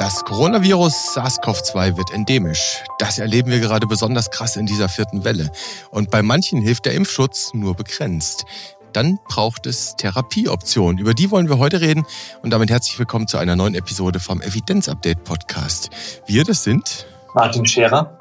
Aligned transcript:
Das 0.00 0.24
Coronavirus 0.24 1.14
SARS-CoV-2 1.14 1.98
wird 1.98 2.10
endemisch. 2.14 2.82
Das 2.98 3.18
erleben 3.18 3.50
wir 3.50 3.60
gerade 3.60 3.86
besonders 3.86 4.30
krass 4.30 4.56
in 4.56 4.64
dieser 4.64 4.88
vierten 4.88 5.24
Welle. 5.24 5.52
Und 5.90 6.10
bei 6.10 6.22
manchen 6.22 6.62
hilft 6.62 6.86
der 6.86 6.94
Impfschutz 6.94 7.52
nur 7.52 7.74
begrenzt. 7.74 8.46
Dann 8.94 9.18
braucht 9.28 9.66
es 9.66 9.96
Therapieoptionen. 9.96 10.96
Über 10.96 11.12
die 11.12 11.30
wollen 11.30 11.50
wir 11.50 11.58
heute 11.58 11.82
reden. 11.82 12.06
Und 12.40 12.48
damit 12.48 12.70
herzlich 12.70 12.98
willkommen 12.98 13.28
zu 13.28 13.36
einer 13.36 13.56
neuen 13.56 13.74
Episode 13.74 14.20
vom 14.20 14.40
Evidenz-Update 14.40 15.22
Podcast. 15.22 15.90
Wir, 16.24 16.44
das 16.44 16.64
sind 16.64 17.06
Martin 17.34 17.66
Scherer, 17.66 18.18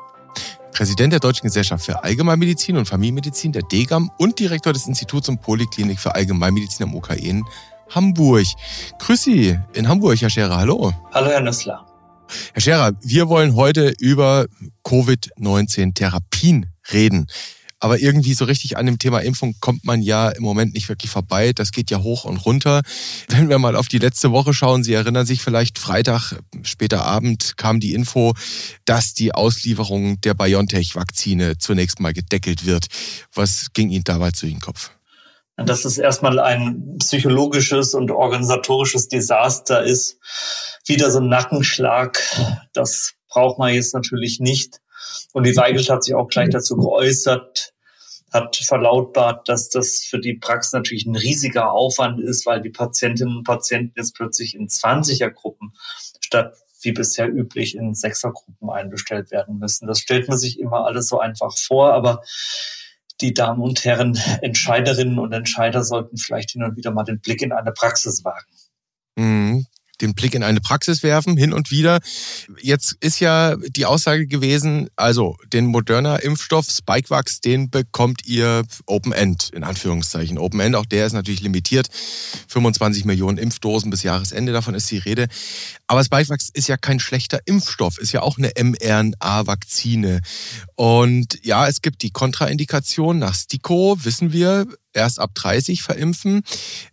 Präsident 0.74 1.14
der 1.14 1.22
Deutschen 1.22 1.44
Gesellschaft 1.44 1.86
für 1.86 2.04
Allgemeinmedizin 2.04 2.76
und 2.76 2.88
Familienmedizin, 2.88 3.54
der 3.54 3.62
DGAM 3.62 4.12
und 4.18 4.38
Direktor 4.38 4.74
des 4.74 4.86
Instituts 4.86 5.30
und 5.30 5.42
Poliklinik 5.42 6.02
für 6.02 6.14
Allgemeinmedizin 6.14 6.88
am 6.88 6.94
UKE 6.94 7.16
in 7.16 7.46
Hamburg. 7.90 8.46
Grüß 9.00 9.24
Sie 9.24 9.60
in 9.74 9.88
Hamburg, 9.88 10.22
Herr 10.22 10.30
Scherer. 10.30 10.58
Hallo. 10.58 10.94
Hallo, 11.14 11.30
Herr 11.30 11.42
Nüssler. 11.42 11.86
Herr 12.54 12.62
Scherer, 12.62 12.92
wir 13.02 13.30
wollen 13.30 13.56
heute 13.56 13.94
über 14.00 14.46
Covid-19-Therapien 14.84 16.68
reden. 16.92 17.28
Aber 17.82 18.00
irgendwie 18.00 18.34
so 18.34 18.44
richtig 18.44 18.78
an 18.78 18.86
dem 18.86 19.00
Thema 19.00 19.20
Impfung 19.20 19.56
kommt 19.62 19.86
man 19.86 20.02
ja 20.02 20.30
im 20.30 20.44
Moment 20.44 20.74
nicht 20.74 20.90
wirklich 20.90 21.10
vorbei. 21.10 21.54
Das 21.54 21.72
geht 21.72 21.90
ja 21.90 22.04
hoch 22.04 22.26
und 22.26 22.38
runter. 22.38 22.82
Wenn 23.30 23.48
wir 23.48 23.58
mal 23.58 23.78
auf 23.78 23.88
die 23.88 24.00
letzte 24.00 24.32
Woche 24.32 24.54
schauen, 24.54 24.84
Sie 24.84 24.94
erinnern 24.94 25.26
sich 25.26 25.42
vielleicht, 25.42 25.80
Freitag, 25.80 26.34
später 26.64 27.06
Abend 27.06 27.56
kam 27.56 27.80
die 27.80 27.94
Info, 27.94 28.34
dass 28.84 29.14
die 29.14 29.34
Auslieferung 29.34 30.20
der 30.22 30.34
BioNTech-Vakzine 30.34 31.58
zunächst 31.58 32.02
mal 32.02 32.14
gedeckelt 32.14 32.66
wird. 32.66 32.88
Was 33.34 33.68
ging 33.74 33.90
Ihnen 33.90 34.04
dabei 34.04 34.32
zu 34.32 34.46
den 34.46 34.60
Kopf? 34.60 34.92
Dass 35.66 35.86
es 35.86 35.98
erstmal 35.98 36.40
ein 36.40 36.98
psychologisches 37.00 37.94
und 37.94 38.12
organisatorisches 38.12 39.08
Desaster 39.08 39.84
ist. 39.84 40.18
Wieder 40.86 41.12
so 41.12 41.20
ein 41.20 41.30
Nackenschlag. 41.30 42.22
Das 42.74 43.14
braucht 43.28 43.60
man 43.60 43.74
jetzt 43.74 43.94
natürlich 43.94 44.40
nicht. 44.40 44.82
Und 45.34 45.46
die 45.46 45.56
Weigelt 45.56 45.90
hat 45.90 46.04
sich 46.04 46.16
auch 46.16 46.28
gleich 46.28 46.50
dazu 46.50 46.76
geäußert, 46.76 47.74
hat 48.32 48.56
verlautbart, 48.56 49.48
dass 49.50 49.70
das 49.70 50.04
für 50.08 50.20
die 50.20 50.36
Praxis 50.36 50.74
natürlich 50.74 51.06
ein 51.06 51.16
riesiger 51.16 51.72
Aufwand 51.72 52.20
ist, 52.20 52.46
weil 52.46 52.62
die 52.62 52.70
Patientinnen 52.70 53.38
und 53.38 53.44
Patienten 53.44 53.94
jetzt 53.96 54.16
plötzlich 54.16 54.56
in 54.56 54.68
20er-Gruppen 54.68 55.74
statt 56.20 56.56
wie 56.82 56.92
bisher 56.92 57.28
üblich 57.28 57.76
in 57.76 57.94
Sechsergruppen 57.94 58.70
einbestellt 58.70 59.32
werden 59.32 59.60
müssen. 59.60 59.88
Das 59.88 60.00
stellt 60.00 60.30
man 60.30 60.38
sich 60.38 60.60
immer 60.60 60.86
alles 60.86 61.08
so 61.08 61.20
einfach 61.20 61.58
vor, 61.58 61.94
aber 61.94 62.22
die 63.22 63.34
Damen 63.34 63.62
und 63.62 63.84
Herren 63.86 64.18
Entscheiderinnen 64.42 65.20
und 65.20 65.34
Entscheider 65.34 65.84
sollten 65.84 66.18
vielleicht 66.18 66.52
hin 66.52 66.64
und 66.64 66.78
wieder 66.78 66.92
mal 66.92 67.04
den 67.04 67.20
Blick 67.20 67.42
in 67.42 67.52
eine 67.52 67.72
Praxis 67.72 68.24
wagen. 68.24 68.48
Mhm 69.18 69.66
den 70.02 70.14
Blick 70.14 70.34
in 70.34 70.44
eine 70.44 70.62
Praxis 70.62 71.04
werfen, 71.04 71.38
hin 71.38 71.54
und 71.54 71.72
wieder. 71.72 72.00
Jetzt 72.62 72.96
ist 73.00 73.20
ja 73.20 73.56
die 73.56 73.86
Aussage 73.86 74.28
gewesen, 74.28 74.90
also 74.96 75.38
den 75.52 75.66
moderner 75.66 76.24
Impfstoff 76.24 76.68
Spikevax, 76.70 77.42
den 77.42 77.70
bekommt 77.70 78.26
ihr 78.26 78.64
Open 78.86 79.12
End, 79.12 79.50
in 79.54 79.64
Anführungszeichen. 79.64 80.38
Open 80.38 80.60
End, 80.60 80.76
auch 80.76 80.86
der 80.86 81.06
ist 81.06 81.14
natürlich 81.14 81.42
limitiert. 81.42 81.88
25 82.48 83.06
Millionen 83.06 83.38
Impfdosen 83.38 83.92
bis 83.92 84.04
Jahresende, 84.04 84.52
davon 84.52 84.74
ist 84.74 84.90
die 84.92 84.98
Rede. 84.98 85.28
Aber 85.88 86.04
Spikevax 86.04 86.50
ist 86.54 86.68
ja 86.68 86.78
kein 86.78 87.00
schlechter 87.00 87.40
Impfstoff, 87.46 87.98
ist 87.98 88.12
ja 88.12 88.22
auch 88.22 88.38
eine 88.38 88.52
mRNA-Vakzine. 88.56 90.22
Und 90.76 91.40
ja, 91.44 91.68
es 91.68 91.82
gibt 91.82 92.02
die 92.04 92.12
Kontraindikation 92.12 93.20
nach 93.20 93.36
STIKO, 93.36 93.98
wissen 94.04 94.32
wir, 94.32 94.68
erst 94.94 95.20
ab 95.20 95.32
30 95.36 95.82
verimpfen. 95.82 96.44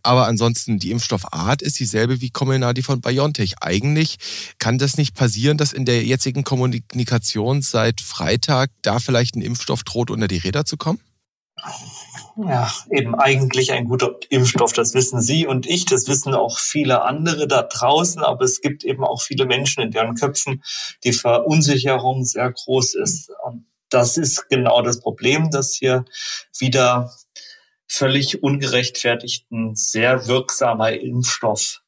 Aber 0.02 0.26
ansonsten 0.26 0.78
die 0.78 0.90
Impfstoffart 0.90 1.62
ist 1.62 1.78
dieselbe 1.78 2.20
wie 2.20 2.30
Comirnaty 2.30 2.82
von 2.82 3.00
BioNTech. 3.00 3.56
Eigentlich 3.60 4.16
kann 4.58 4.78
das 4.78 4.96
nicht 4.96 5.14
passieren, 5.14 5.58
dass 5.58 5.72
in 5.72 5.84
der 5.84 6.04
jetzigen 6.04 6.44
Kommunikation 6.44 7.62
seit 7.62 8.00
Freitag 8.00 8.70
da 8.82 8.98
vielleicht 8.98 9.36
ein 9.36 9.42
Impfstoff 9.42 9.82
droht, 9.84 10.10
unter 10.10 10.28
die 10.28 10.38
Räder 10.38 10.64
zu 10.64 10.76
kommen? 10.76 11.00
Ja, 12.36 12.70
eben 12.90 13.14
eigentlich 13.14 13.72
ein 13.72 13.86
guter 13.86 14.14
Impfstoff, 14.28 14.74
das 14.74 14.92
wissen 14.92 15.22
Sie 15.22 15.46
und 15.46 15.64
ich, 15.64 15.86
das 15.86 16.06
wissen 16.06 16.34
auch 16.34 16.58
viele 16.58 17.02
andere 17.02 17.48
da 17.48 17.62
draußen, 17.62 18.22
aber 18.22 18.44
es 18.44 18.60
gibt 18.60 18.84
eben 18.84 19.04
auch 19.04 19.22
viele 19.22 19.46
Menschen, 19.46 19.82
in 19.82 19.90
deren 19.90 20.16
Köpfen 20.16 20.62
die 21.02 21.14
Verunsicherung 21.14 22.26
sehr 22.26 22.52
groß 22.52 22.94
ist. 22.96 23.30
Und 23.42 23.64
das 23.88 24.18
ist 24.18 24.50
genau 24.50 24.82
das 24.82 25.00
Problem, 25.00 25.50
dass 25.50 25.72
hier 25.72 26.04
wieder 26.58 27.10
völlig 27.88 28.42
ungerechtfertigten, 28.42 29.74
sehr 29.74 30.26
wirksamer 30.26 30.92
Impfstoff, 30.92 31.82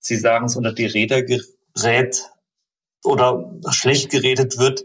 Sie 0.00 0.16
sagen 0.16 0.46
es 0.46 0.56
unter 0.56 0.72
die 0.72 0.86
Räder 0.86 1.22
gerät 1.22 2.30
oder 3.04 3.52
schlecht 3.70 4.10
geredet 4.10 4.58
wird. 4.58 4.84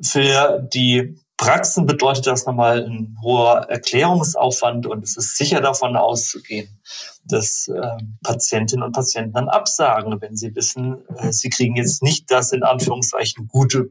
Für 0.00 0.60
die 0.72 1.18
Praxen 1.36 1.86
bedeutet 1.86 2.26
das 2.26 2.46
nochmal 2.46 2.84
ein 2.84 3.16
hoher 3.22 3.68
Erklärungsaufwand 3.68 4.86
und 4.86 5.04
es 5.04 5.16
ist 5.16 5.36
sicher 5.36 5.60
davon 5.60 5.96
auszugehen, 5.96 6.80
dass 7.24 7.68
äh, 7.68 7.96
Patientinnen 8.22 8.84
und 8.84 8.92
Patienten 8.92 9.32
dann 9.32 9.48
absagen, 9.48 10.20
wenn 10.20 10.36
sie 10.36 10.54
wissen, 10.54 11.04
äh, 11.16 11.32
sie 11.32 11.48
kriegen 11.48 11.76
jetzt 11.76 12.02
nicht 12.02 12.30
das 12.30 12.52
in 12.52 12.62
Anführungszeichen 12.62 13.46
gute 13.46 13.90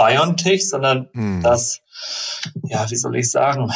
BioNTech, 0.00 0.68
sondern 0.68 1.08
hm. 1.12 1.42
das, 1.42 1.80
ja, 2.64 2.90
wie 2.90 2.96
soll 2.96 3.16
ich 3.16 3.30
sagen, 3.30 3.70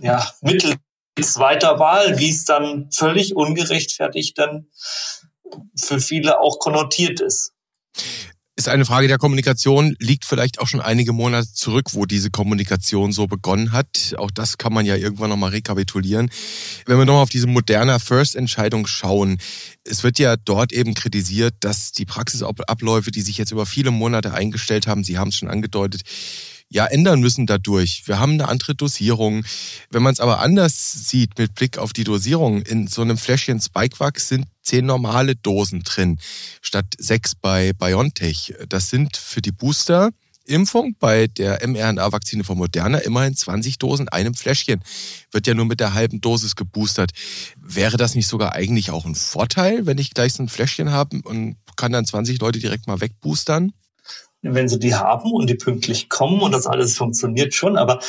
ja, 0.00 0.28
Mittel 0.40 0.74
zweiter 1.22 1.78
Wahl, 1.78 2.18
wie 2.18 2.30
es 2.30 2.44
dann 2.44 2.90
völlig 2.90 3.36
ungerechtfertigt 3.36 4.36
dann 4.36 4.66
für 5.80 6.00
viele 6.00 6.40
auch 6.40 6.58
konnotiert 6.58 7.20
ist. 7.20 7.52
Ist 8.56 8.68
eine 8.68 8.84
Frage 8.84 9.08
der 9.08 9.18
Kommunikation, 9.18 9.96
liegt 9.98 10.24
vielleicht 10.24 10.60
auch 10.60 10.68
schon 10.68 10.80
einige 10.80 11.12
Monate 11.12 11.52
zurück, 11.52 11.88
wo 11.92 12.06
diese 12.06 12.30
Kommunikation 12.30 13.10
so 13.10 13.26
begonnen 13.26 13.72
hat. 13.72 14.14
Auch 14.16 14.30
das 14.30 14.58
kann 14.58 14.72
man 14.72 14.86
ja 14.86 14.94
irgendwann 14.94 15.30
nochmal 15.30 15.50
rekapitulieren. 15.50 16.30
Wenn 16.86 16.96
wir 16.96 17.04
nochmal 17.04 17.24
auf 17.24 17.30
diese 17.30 17.48
moderne 17.48 17.98
First-Entscheidung 17.98 18.86
schauen, 18.86 19.38
es 19.82 20.04
wird 20.04 20.20
ja 20.20 20.36
dort 20.36 20.72
eben 20.72 20.94
kritisiert, 20.94 21.56
dass 21.60 21.90
die 21.90 22.04
Praxisabläufe, 22.04 23.10
die 23.10 23.22
sich 23.22 23.38
jetzt 23.38 23.50
über 23.50 23.66
viele 23.66 23.90
Monate 23.90 24.32
eingestellt 24.32 24.86
haben, 24.86 25.02
Sie 25.02 25.18
haben 25.18 25.30
es 25.30 25.36
schon 25.36 25.50
angedeutet, 25.50 26.02
ja 26.74 26.86
ändern 26.86 27.20
müssen 27.20 27.46
dadurch. 27.46 28.02
Wir 28.06 28.18
haben 28.18 28.32
eine 28.32 28.48
andere 28.48 28.74
Dosierung. 28.74 29.44
Wenn 29.90 30.02
man 30.02 30.12
es 30.12 30.20
aber 30.20 30.40
anders 30.40 30.92
sieht 31.08 31.38
mit 31.38 31.54
Blick 31.54 31.78
auf 31.78 31.92
die 31.92 32.02
Dosierung, 32.02 32.62
in 32.62 32.88
so 32.88 33.00
einem 33.00 33.16
Fläschchen 33.16 33.60
Spikevax 33.60 34.28
sind 34.28 34.46
zehn 34.62 34.84
normale 34.84 35.36
Dosen 35.36 35.84
drin, 35.84 36.18
statt 36.62 36.86
sechs 36.98 37.36
bei 37.36 37.72
BioNTech. 37.74 38.54
Das 38.68 38.90
sind 38.90 39.16
für 39.16 39.40
die 39.40 39.52
Booster 39.52 40.10
Impfung 40.46 40.96
bei 40.98 41.28
der 41.28 41.66
mRNA-Vakzine 41.66 42.44
von 42.44 42.58
Moderna 42.58 42.98
immerhin 42.98 43.36
20 43.36 43.78
Dosen, 43.78 44.08
einem 44.08 44.34
Fläschchen. 44.34 44.82
Wird 45.30 45.46
ja 45.46 45.54
nur 45.54 45.64
mit 45.64 45.80
der 45.80 45.94
halben 45.94 46.20
Dosis 46.20 46.56
geboostert. 46.56 47.12
Wäre 47.56 47.96
das 47.96 48.14
nicht 48.14 48.26
sogar 48.26 48.52
eigentlich 48.52 48.90
auch 48.90 49.06
ein 49.06 49.14
Vorteil, 49.14 49.86
wenn 49.86 49.96
ich 49.96 50.12
gleich 50.12 50.34
so 50.34 50.42
ein 50.42 50.48
Fläschchen 50.48 50.90
habe 50.90 51.20
und 51.24 51.56
kann 51.76 51.92
dann 51.92 52.04
20 52.04 52.40
Leute 52.40 52.58
direkt 52.58 52.86
mal 52.88 53.00
wegboostern? 53.00 53.72
Wenn 54.44 54.68
sie 54.68 54.78
die 54.78 54.94
haben 54.94 55.32
und 55.32 55.48
die 55.48 55.54
pünktlich 55.54 56.08
kommen 56.08 56.40
und 56.40 56.52
das 56.52 56.66
alles 56.66 56.96
funktioniert 56.96 57.54
schon. 57.54 57.76
Aber 57.76 58.00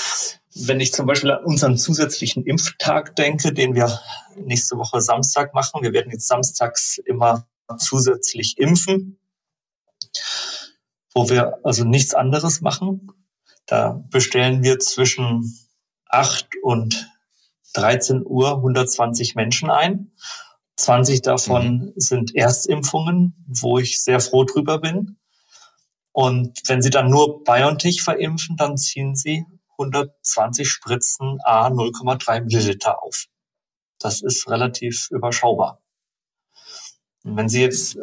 wenn 0.53 0.79
ich 0.79 0.93
zum 0.93 1.05
Beispiel 1.05 1.31
an 1.31 1.43
unseren 1.45 1.77
zusätzlichen 1.77 2.43
Impftag 2.45 3.15
denke, 3.15 3.53
den 3.53 3.75
wir 3.75 3.99
nächste 4.35 4.77
Woche 4.77 5.01
Samstag 5.01 5.53
machen, 5.53 5.81
wir 5.81 5.93
werden 5.93 6.11
jetzt 6.11 6.27
samstags 6.27 6.97
immer 6.97 7.47
zusätzlich 7.77 8.57
impfen, 8.57 9.17
wo 11.13 11.29
wir 11.29 11.59
also 11.63 11.83
nichts 11.83 12.13
anderes 12.13 12.61
machen. 12.61 13.11
Da 13.65 14.03
bestellen 14.11 14.63
wir 14.63 14.79
zwischen 14.79 15.57
8 16.09 16.47
und 16.61 17.09
13 17.73 18.23
Uhr 18.25 18.57
120 18.57 19.35
Menschen 19.35 19.69
ein. 19.69 20.11
20 20.77 21.21
davon 21.21 21.77
mhm. 21.77 21.93
sind 21.95 22.35
Erstimpfungen, 22.35 23.45
wo 23.47 23.79
ich 23.79 24.01
sehr 24.01 24.19
froh 24.19 24.43
drüber 24.43 24.79
bin. 24.79 25.17
Und 26.15 26.61
wenn 26.67 26.81
Sie 26.81 26.91
dann 26.91 27.09
nur 27.09 27.43
BioNTech 27.43 28.01
verimpfen, 28.01 28.55
dann 28.55 28.77
ziehen 28.77 29.15
Sie 29.17 29.45
120 29.71 30.65
Spritzen 30.65 31.39
A 31.43 31.67
0,3 31.67 32.43
Milliliter 32.43 33.03
auf. 33.03 33.25
Das 33.99 34.21
ist 34.21 34.49
relativ 34.49 35.11
überschaubar. 35.11 35.81
Und 37.25 37.35
wenn 37.35 37.49
Sie 37.49 37.61
jetzt, 37.61 37.97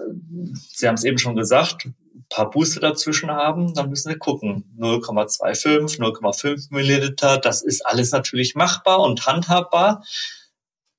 Sie 0.74 0.86
haben 0.86 0.96
es 0.96 1.04
eben 1.04 1.16
schon 1.16 1.36
gesagt, 1.36 1.86
ein 1.86 2.26
paar 2.28 2.50
Booster 2.50 2.80
dazwischen 2.80 3.30
haben, 3.30 3.72
dann 3.72 3.88
müssen 3.88 4.10
Sie 4.12 4.18
gucken. 4.18 4.76
0,25, 4.78 5.98
0,5 5.98 6.66
Milliliter, 6.68 7.38
das 7.38 7.62
ist 7.62 7.80
alles 7.86 8.10
natürlich 8.10 8.54
machbar 8.54 9.00
und 9.00 9.26
handhabbar, 9.26 10.04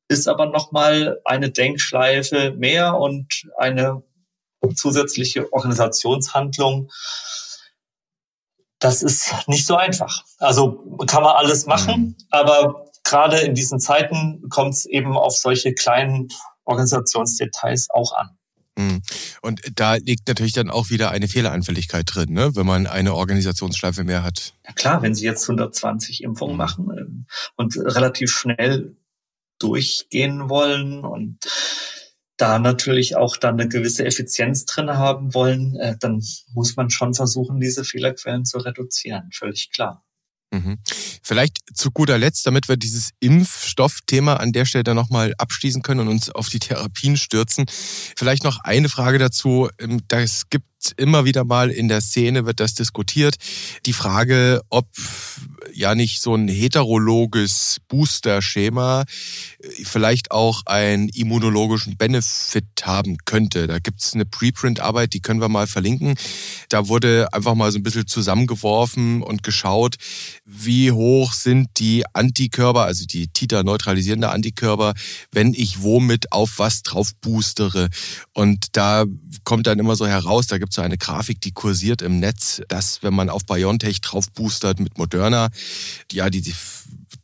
ist 0.07 0.27
aber 0.27 0.47
nochmal 0.47 1.21
eine 1.25 1.51
Denkschleife 1.51 2.55
mehr 2.57 2.97
und 2.97 3.47
eine 3.55 4.01
zusätzliche 4.73 5.51
Organisationshandlung. 5.51 6.91
Das 8.79 9.01
ist 9.01 9.33
nicht 9.47 9.65
so 9.65 9.75
einfach. 9.75 10.23
Also 10.39 10.83
kann 11.07 11.23
man 11.23 11.35
alles 11.35 11.65
machen, 11.65 12.01
mhm. 12.01 12.15
aber 12.29 12.85
gerade 13.03 13.39
in 13.39 13.55
diesen 13.55 13.79
Zeiten 13.79 14.49
kommt 14.49 14.73
es 14.73 14.85
eben 14.85 15.17
auf 15.17 15.37
solche 15.37 15.73
kleinen 15.73 16.29
Organisationsdetails 16.65 17.89
auch 17.89 18.13
an. 18.13 18.37
Hm. 18.77 19.01
Und 19.41 19.61
da 19.75 19.95
liegt 19.95 20.27
natürlich 20.27 20.53
dann 20.53 20.71
auch 20.71 20.89
wieder 20.89 21.11
eine 21.11 21.27
Fehleranfälligkeit 21.27 22.05
drin, 22.11 22.33
ne? 22.33 22.55
wenn 22.55 22.65
man 22.65 22.87
eine 22.87 23.13
Organisationsschleife 23.13 24.03
mehr 24.03 24.23
hat. 24.23 24.53
Ja 24.65 24.73
klar, 24.73 25.01
wenn 25.03 25.13
Sie 25.13 25.25
jetzt 25.25 25.43
120 25.43 26.23
Impfungen 26.23 26.57
machen 26.57 26.89
ähm, 26.97 27.25
und 27.55 27.77
relativ 27.77 28.31
schnell 28.31 28.95
durchgehen 29.59 30.49
wollen 30.49 31.05
und 31.05 31.37
da 32.43 32.59
natürlich 32.59 33.15
auch 33.15 33.37
dann 33.37 33.57
eine 33.57 33.69
gewisse 33.69 34.03
Effizienz 34.03 34.65
drin 34.65 34.89
haben 34.89 35.33
wollen, 35.33 35.77
äh, 35.77 35.95
dann 35.97 36.21
muss 36.53 36.75
man 36.75 36.89
schon 36.89 37.13
versuchen, 37.13 37.61
diese 37.61 37.85
Fehlerquellen 37.85 38.43
zu 38.43 38.57
reduzieren. 38.57 39.29
Völlig 39.31 39.71
klar. 39.71 40.03
Mhm. 40.51 40.77
Vielleicht 41.23 41.59
zu 41.73 41.91
guter 41.91 42.17
Letzt, 42.17 42.45
damit 42.45 42.67
wir 42.67 42.75
dieses 42.75 43.11
Impfstoffthema 43.21 44.35
an 44.35 44.51
der 44.51 44.65
Stelle 44.65 44.83
dann 44.83 44.97
nochmal 44.97 45.33
abschließen 45.37 45.83
können 45.83 46.01
und 46.01 46.09
uns 46.09 46.29
auf 46.29 46.49
die 46.49 46.59
Therapien 46.59 47.15
stürzen. 47.15 47.65
Vielleicht 47.69 48.43
noch 48.43 48.59
eine 48.65 48.89
Frage 48.89 49.19
dazu. 49.19 49.69
Ähm, 49.79 50.01
das 50.09 50.49
gibt 50.49 50.65
immer 50.97 51.23
wieder 51.23 51.45
mal 51.45 51.71
in 51.71 51.87
der 51.87 52.01
Szene 52.01 52.45
wird 52.45 52.59
das 52.59 52.73
diskutiert. 52.73 53.37
Die 53.85 53.93
Frage, 53.93 54.61
ob 54.69 54.85
ja 55.73 55.95
nicht 55.95 56.21
so 56.21 56.35
ein 56.35 56.47
heterologes 56.47 57.77
Booster-Schema 57.87 59.05
vielleicht 59.83 60.31
auch 60.31 60.65
einen 60.65 61.09
immunologischen 61.09 61.97
Benefit 61.97 62.65
haben 62.83 63.17
könnte. 63.25 63.67
Da 63.67 63.79
gibt's 63.79 64.13
eine 64.13 64.25
Preprint-Arbeit, 64.25 65.13
die 65.13 65.21
können 65.21 65.41
wir 65.41 65.49
mal 65.49 65.67
verlinken. 65.67 66.15
Da 66.69 66.87
wurde 66.87 67.27
einfach 67.31 67.55
mal 67.55 67.71
so 67.71 67.79
ein 67.79 67.83
bisschen 67.83 68.07
zusammengeworfen 68.07 69.21
und 69.21 69.43
geschaut, 69.43 69.95
wie 70.45 70.91
hoch 70.91 71.33
sind 71.33 71.69
die 71.77 72.03
Antikörper, 72.13 72.83
also 72.83 73.05
die 73.05 73.27
Titer-neutralisierende 73.27 74.29
Antikörper, 74.29 74.93
wenn 75.31 75.53
ich 75.53 75.81
womit 75.81 76.31
auf 76.31 76.59
was 76.59 76.83
drauf 76.83 77.11
boostere. 77.21 77.89
Und 78.33 78.67
da 78.73 79.05
kommt 79.43 79.67
dann 79.67 79.79
immer 79.79 79.95
so 79.95 80.07
heraus, 80.07 80.47
da 80.47 80.57
gibt's 80.57 80.75
so 80.75 80.81
eine 80.81 80.97
Grafik, 80.97 81.41
die 81.41 81.51
kursiert 81.51 82.01
im 82.01 82.19
Netz, 82.19 82.61
dass 82.67 83.03
wenn 83.03 83.13
man 83.13 83.29
auf 83.29 83.45
BioNTech 83.45 84.01
drauf 84.01 84.31
boostert 84.31 84.79
mit 84.79 84.97
Moderna, 84.97 85.22
ja, 86.11 86.29
die, 86.29 86.41
die 86.41 86.53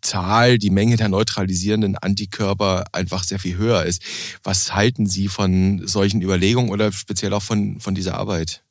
Zahl, 0.01 0.57
die 0.57 0.69
Menge 0.69 0.95
der 0.95 1.09
neutralisierenden 1.09 1.97
Antikörper 1.97 2.85
einfach 2.93 3.23
sehr 3.23 3.39
viel 3.39 3.57
höher 3.57 3.83
ist. 3.85 4.01
Was 4.43 4.73
halten 4.73 5.05
Sie 5.05 5.27
von 5.27 5.85
solchen 5.87 6.21
Überlegungen 6.21 6.71
oder 6.71 6.91
speziell 6.91 7.33
auch 7.33 7.43
von, 7.43 7.79
von 7.79 7.95
dieser 7.95 8.15
Arbeit? 8.15 8.63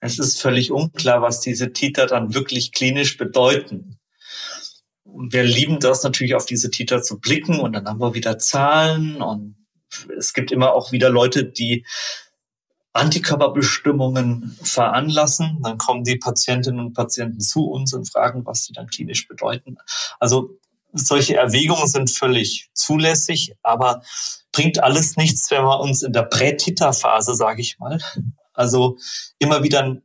Es 0.00 0.18
ist 0.18 0.40
völlig 0.40 0.70
unklar, 0.70 1.22
was 1.22 1.40
diese 1.40 1.72
Titer 1.72 2.06
dann 2.06 2.34
wirklich 2.34 2.72
klinisch 2.72 3.16
bedeuten. 3.16 3.98
wir 5.04 5.44
lieben 5.44 5.80
das 5.80 6.02
natürlich, 6.02 6.34
auf 6.34 6.46
diese 6.46 6.70
Titer 6.70 7.02
zu 7.02 7.18
blicken 7.18 7.60
und 7.60 7.72
dann 7.72 7.86
haben 7.86 8.00
wir 8.00 8.14
wieder 8.14 8.38
Zahlen 8.38 9.22
und 9.22 9.56
es 10.18 10.34
gibt 10.34 10.52
immer 10.52 10.74
auch 10.74 10.92
wieder 10.92 11.08
Leute, 11.08 11.44
die 11.44 11.86
Antikörperbestimmungen 12.96 14.56
veranlassen. 14.62 15.58
Dann 15.62 15.78
kommen 15.78 16.04
die 16.04 16.16
Patientinnen 16.16 16.80
und 16.80 16.94
Patienten 16.94 17.40
zu 17.40 17.66
uns 17.66 17.92
und 17.94 18.10
fragen, 18.10 18.44
was 18.44 18.64
sie 18.64 18.72
dann 18.72 18.88
klinisch 18.88 19.28
bedeuten. 19.28 19.76
Also 20.18 20.50
solche 20.92 21.36
Erwägungen 21.36 21.86
sind 21.88 22.10
völlig 22.10 22.70
zulässig, 22.74 23.54
aber 23.62 24.02
bringt 24.52 24.82
alles 24.82 25.16
nichts, 25.16 25.50
wenn 25.50 25.64
wir 25.64 25.80
uns 25.80 26.02
in 26.02 26.12
der 26.12 26.22
Prätita-Phase, 26.22 27.34
sage 27.34 27.60
ich 27.60 27.78
mal, 27.78 27.98
also 28.54 28.96
immer 29.38 29.62
wieder 29.62 29.82
ein 29.82 30.02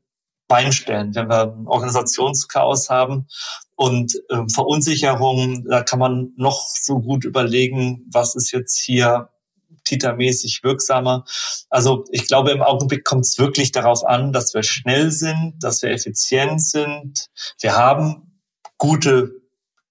Bein 0.47 0.73
stellen, 0.73 1.15
wenn 1.15 1.29
wir 1.29 1.43
ein 1.43 1.65
Organisationschaos 1.65 2.89
haben 2.89 3.27
und 3.75 4.13
äh, 4.27 4.43
Verunsicherung, 4.53 5.63
da 5.63 5.81
kann 5.81 5.97
man 5.97 6.33
noch 6.35 6.67
so 6.75 6.99
gut 6.99 7.23
überlegen, 7.23 8.05
was 8.11 8.35
ist 8.35 8.51
jetzt 8.51 8.77
hier 8.77 9.29
titermäßig 9.83 10.63
wirksamer. 10.63 11.25
Also 11.69 12.05
ich 12.11 12.27
glaube, 12.27 12.51
im 12.51 12.61
Augenblick 12.61 13.03
kommt 13.03 13.25
es 13.25 13.37
wirklich 13.37 13.71
darauf 13.71 14.05
an, 14.05 14.31
dass 14.33 14.53
wir 14.53 14.63
schnell 14.63 15.11
sind, 15.11 15.55
dass 15.61 15.81
wir 15.81 15.91
effizient 15.91 16.61
sind. 16.61 17.27
Wir 17.59 17.75
haben 17.75 18.41
gute 18.77 19.31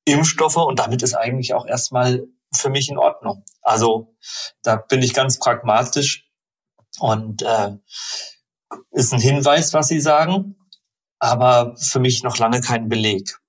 Impfstoffe 0.05 0.57
und 0.57 0.79
damit 0.79 1.03
ist 1.03 1.15
eigentlich 1.15 1.55
auch 1.55 1.67
erstmal 1.67 2.27
für 2.55 2.71
mich 2.71 2.89
in 2.89 2.99
Ordnung. 2.99 3.45
Also 3.63 4.17
da 4.63 4.77
bin 4.77 5.03
ich 5.03 5.15
ganz 5.15 5.39
pragmatisch 5.39 6.29
und 6.99 7.43
äh, 7.43 7.77
ist 8.91 9.13
ein 9.13 9.21
Hinweis, 9.21 9.73
was 9.73 9.89
Sie 9.89 10.01
sagen, 10.01 10.57
aber 11.19 11.77
für 11.77 12.01
mich 12.01 12.23
noch 12.23 12.39
lange 12.39 12.61
kein 12.61 12.89
Beleg. 12.89 13.40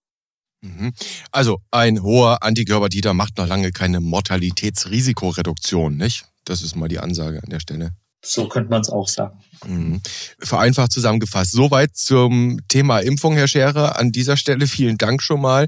Mhm. 0.62 0.94
Also 1.32 1.60
ein 1.72 2.02
hoher 2.04 2.44
Antikörpertiter 2.44 3.14
macht 3.14 3.38
noch 3.38 3.48
lange 3.48 3.72
keine 3.72 4.00
Mortalitätsrisikoreduktion, 4.00 5.98
nicht? 5.98 6.26
Das 6.46 6.62
ist 6.62 6.76
mal 6.76 6.88
die 6.88 7.00
Ansage 7.00 7.42
an 7.44 7.50
der 7.50 7.60
Stelle. 7.60 7.92
So 8.24 8.48
könnte 8.48 8.70
man 8.70 8.82
es 8.82 8.90
auch 8.90 9.08
sagen. 9.08 9.40
Mhm. 9.66 10.02
Vereinfacht 10.40 10.92
zusammengefasst. 10.92 11.54
Soweit 11.54 11.96
zum 11.96 12.60
Thema 12.68 13.00
Impfung, 13.00 13.34
Herr 13.34 13.48
Scherer. 13.48 13.98
An 13.98 14.12
dieser 14.12 14.38
Stelle 14.38 14.68
vielen 14.68 14.98
Dank 14.98 15.24
schon 15.24 15.42
mal. 15.42 15.68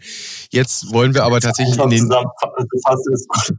Jetzt 0.51 0.91
wollen 0.93 1.15
wir 1.15 1.23
aber 1.23 1.41
tatsächlich 1.41 1.79
in 1.79 1.89
den. 1.89 1.99
Zusammengefasst 2.01 3.07
ist 3.11 3.27
gut. 3.27 3.57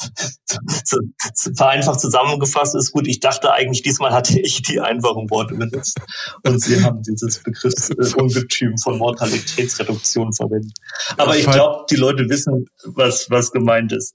Vereinfacht 1.56 2.00
zusammengefasst 2.00 2.74
ist 2.74 2.92
gut. 2.92 3.06
Ich 3.06 3.20
dachte 3.20 3.52
eigentlich, 3.52 3.82
diesmal 3.82 4.12
hatte 4.12 4.38
ich 4.40 4.62
die 4.62 4.80
einfachen 4.80 5.30
Worte 5.30 5.54
benutzt. 5.54 5.98
Und 6.44 6.60
Sie 6.60 6.82
haben 6.82 7.02
dieses 7.02 7.42
Begriffsungetüm 7.42 8.76
von 8.78 8.98
Mortalitätsreduktion 8.98 10.32
verwendet. 10.32 10.72
Aber 11.16 11.36
ich 11.36 11.46
glaube, 11.46 11.86
die 11.90 11.96
Leute 11.96 12.28
wissen, 12.28 12.66
was, 12.84 13.30
was 13.30 13.52
gemeint 13.52 13.92
ist. 13.92 14.14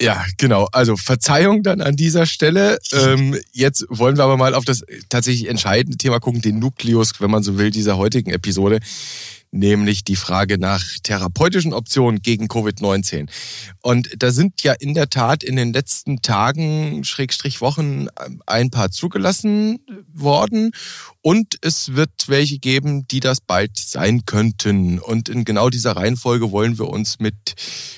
Ja, 0.00 0.24
genau. 0.38 0.68
Also 0.72 0.96
Verzeihung 0.96 1.62
dann 1.62 1.80
an 1.80 1.96
dieser 1.96 2.26
Stelle. 2.26 2.78
Ähm, 2.92 3.38
jetzt 3.52 3.86
wollen 3.88 4.16
wir 4.16 4.24
aber 4.24 4.36
mal 4.36 4.54
auf 4.54 4.64
das 4.64 4.82
tatsächlich 5.08 5.48
entscheidende 5.48 5.96
Thema 5.96 6.18
gucken, 6.18 6.42
den 6.42 6.58
Nukleus, 6.58 7.12
wenn 7.20 7.30
man 7.30 7.44
so 7.44 7.58
will, 7.58 7.70
dieser 7.70 7.96
heutigen 7.96 8.30
Episode 8.30 8.80
nämlich 9.54 10.04
die 10.04 10.16
Frage 10.16 10.58
nach 10.58 10.82
therapeutischen 11.02 11.72
Optionen 11.72 12.20
gegen 12.20 12.46
Covid-19. 12.46 13.28
Und 13.80 14.10
da 14.18 14.30
sind 14.30 14.62
ja 14.62 14.72
in 14.72 14.94
der 14.94 15.08
Tat 15.08 15.42
in 15.42 15.56
den 15.56 15.72
letzten 15.72 16.20
Tagen, 16.22 17.04
Schrägstrich 17.04 17.60
Wochen, 17.60 18.08
ein 18.46 18.70
paar 18.70 18.90
zugelassen 18.90 19.78
worden. 20.12 20.72
Und 21.22 21.56
es 21.62 21.94
wird 21.94 22.10
welche 22.26 22.58
geben, 22.58 23.06
die 23.08 23.20
das 23.20 23.40
bald 23.40 23.78
sein 23.78 24.26
könnten. 24.26 24.98
Und 24.98 25.28
in 25.28 25.44
genau 25.44 25.70
dieser 25.70 25.92
Reihenfolge 25.92 26.50
wollen 26.50 26.78
wir 26.78 26.88
uns 26.88 27.18
mit 27.18 27.54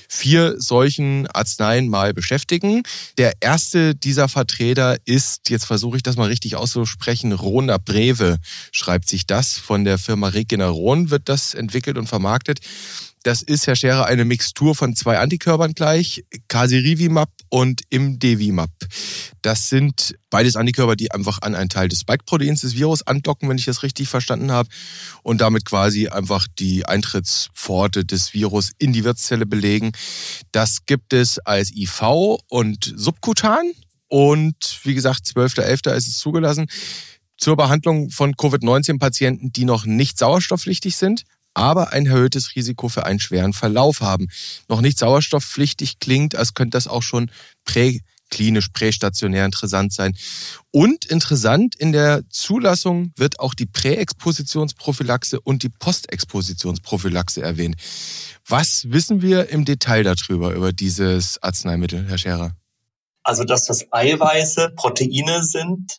vier 0.07 0.55
solchen 0.59 1.27
Arzneien 1.27 1.89
mal 1.89 2.13
beschäftigen. 2.13 2.83
Der 3.17 3.33
erste 3.41 3.95
dieser 3.95 4.29
Vertreter 4.29 4.97
ist, 5.05 5.49
jetzt 5.49 5.65
versuche 5.65 5.97
ich 5.97 6.03
das 6.03 6.15
mal 6.15 6.29
richtig 6.29 6.55
auszusprechen, 6.55 7.33
Rona 7.33 7.77
Breve 7.77 8.37
schreibt 8.71 9.09
sich 9.09 9.25
das. 9.25 9.57
Von 9.57 9.83
der 9.83 9.97
Firma 9.97 10.29
Regeneron 10.29 11.09
wird 11.09 11.27
das 11.27 11.46
entwickelt 11.53 11.97
und 11.97 12.07
vermarktet. 12.07 12.59
Das 13.23 13.41
ist, 13.41 13.67
Herr 13.67 13.75
Scherer, 13.75 14.05
eine 14.05 14.23
Mixtur 14.23 14.73
von 14.73 14.95
zwei 14.95 15.17
Antikörpern 15.19 15.73
gleich, 15.73 16.23
Casirivimab 16.47 17.29
und 17.49 17.81
Imdevimab. 17.89 18.69
Das 19.41 19.67
sind 19.67 20.15
beides 20.29 20.55
Antikörper, 20.55 20.95
die 20.95 21.11
einfach 21.11 21.41
an 21.41 21.53
einen 21.53 21.67
Teil 21.67 21.89
des 21.89 22.01
Spike-Proteins 22.01 22.61
des 22.61 22.75
Virus 22.75 23.05
andocken, 23.05 23.49
wenn 23.49 23.57
ich 23.57 23.65
das 23.65 23.83
richtig 23.83 24.07
verstanden 24.07 24.51
habe, 24.51 24.69
und 25.23 25.41
damit 25.41 25.65
quasi 25.65 26.07
einfach 26.07 26.47
die 26.57 26.85
Eintrittspforte 26.85 28.05
des 28.05 28.33
Virus 28.33 28.71
in 28.77 28.93
die 28.93 29.03
Wirtszelle 29.03 29.45
belegen. 29.45 29.91
Das 30.51 30.85
gibt 30.85 31.11
es 31.11 31.39
als 31.39 31.71
IV 31.75 32.37
und 32.47 32.93
subkutan. 32.95 33.73
Und 34.07 34.79
wie 34.83 34.93
gesagt, 34.93 35.25
12.11. 35.25 35.91
ist 35.93 36.07
es 36.07 36.17
zugelassen 36.17 36.67
zur 37.37 37.55
Behandlung 37.55 38.09
von 38.09 38.35
Covid-19-Patienten, 38.35 39.51
die 39.51 39.65
noch 39.65 39.85
nicht 39.85 40.17
sauerstoffpflichtig 40.17 40.95
sind, 40.95 41.23
aber 41.57 41.91
ein 41.91 42.05
erhöhtes 42.05 42.55
Risiko 42.55 42.87
für 42.87 43.05
einen 43.05 43.19
schweren 43.19 43.51
Verlauf 43.51 44.01
haben. 44.01 44.27
Noch 44.69 44.81
nicht 44.81 44.99
sauerstoffpflichtig 44.99 45.99
klingt, 45.99 46.35
als 46.35 46.53
könnte 46.53 46.77
das 46.77 46.87
auch 46.87 47.01
schon 47.01 47.31
präklinisch, 47.65 48.69
prästationär 48.69 49.43
interessant 49.43 49.91
sein. 49.91 50.15
Und 50.71 51.05
interessant 51.05 51.75
in 51.75 51.91
der 51.91 52.21
Zulassung 52.29 53.11
wird 53.15 53.39
auch 53.39 53.55
die 53.55 53.65
Präexpositionsprophylaxe 53.65 55.39
und 55.41 55.63
die 55.63 55.69
Postexpositionsprophylaxe 55.69 57.41
erwähnt. 57.41 57.75
Was 58.47 58.91
wissen 58.91 59.23
wir 59.23 59.49
im 59.49 59.65
Detail 59.65 60.03
darüber, 60.03 60.53
über 60.53 60.71
dieses 60.73 61.41
Arzneimittel, 61.41 62.07
Herr 62.07 62.19
Scherer? 62.19 62.51
Also, 63.23 63.43
dass 63.43 63.65
das 63.65 63.91
Eiweiße, 63.91 64.73
Proteine 64.75 65.43
sind, 65.43 65.97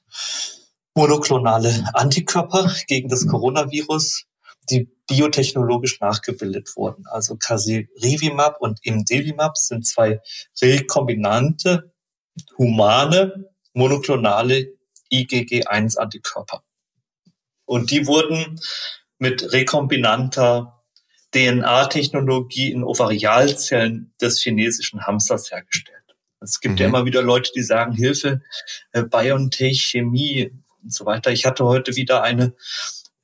monoklonale 0.95 1.85
Antikörper 1.95 2.73
gegen 2.87 3.09
das 3.09 3.27
Coronavirus, 3.27 4.25
die 4.71 4.89
biotechnologisch 5.09 6.01
nachgebildet 6.01 6.77
wurden. 6.77 7.05
Also 7.07 7.37
Casirivimab 7.37 8.61
und 8.61 8.79
Imdevimab 8.85 9.57
sind 9.57 9.87
zwei 9.87 10.21
rekombinante, 10.63 11.93
humane, 12.57 13.51
monoklonale 13.73 14.75
IgG1-Antikörper. 15.13 16.63
Und 17.65 17.91
die 17.91 18.07
wurden 18.07 18.61
mit 19.19 19.53
rekombinanter 19.53 20.85
DNA-Technologie 21.33 22.71
in 22.71 22.85
Ovarialzellen 22.85 24.15
des 24.21 24.41
chinesischen 24.41 25.07
Hamsters 25.07 25.51
hergestellt. 25.51 25.99
Es 26.41 26.61
gibt 26.61 26.75
mhm. 26.75 26.81
ja 26.81 26.87
immer 26.87 27.05
wieder 27.05 27.23
Leute, 27.23 27.51
die 27.55 27.63
sagen, 27.63 27.93
Hilfe, 27.93 28.43
äh, 28.93 29.03
BioNTech, 29.03 29.83
Chemie 29.83 30.53
und 30.83 30.95
so 30.95 31.05
weiter. 31.05 31.31
Ich 31.31 31.45
hatte 31.45 31.65
heute 31.65 31.97
wieder 31.97 32.23
eine 32.23 32.55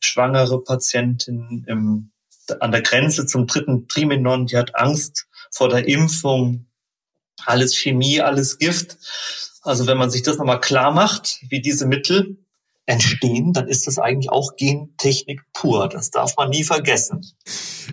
schwangere 0.04 0.62
Patientin 0.62 1.64
im, 1.66 2.11
an 2.61 2.73
der 2.73 2.82
Grenze 2.82 3.26
zum 3.26 3.46
dritten 3.46 3.88
Trimenon, 3.88 4.46
die 4.46 4.56
hat 4.56 4.75
Angst 4.75 5.26
vor 5.50 5.68
der 5.68 5.87
Impfung, 5.88 6.66
alles 7.44 7.76
Chemie, 7.76 8.20
alles 8.20 8.58
Gift. 8.58 8.99
Also 9.62 9.87
wenn 9.87 9.99
man 9.99 10.11
sich 10.11 10.23
das 10.23 10.38
nochmal 10.38 10.61
klar 10.61 10.92
macht, 10.92 11.38
wie 11.49 11.61
diese 11.61 11.87
Mittel 11.87 12.44
entstehen, 12.87 13.53
dann 13.53 13.67
ist 13.67 13.87
das 13.87 13.99
eigentlich 13.99 14.31
auch 14.31 14.57
Gentechnik 14.57 15.41
pur. 15.53 15.88
Das 15.88 16.11
darf 16.11 16.37
man 16.37 16.50
nie 16.50 16.64
vergessen. 16.64 17.25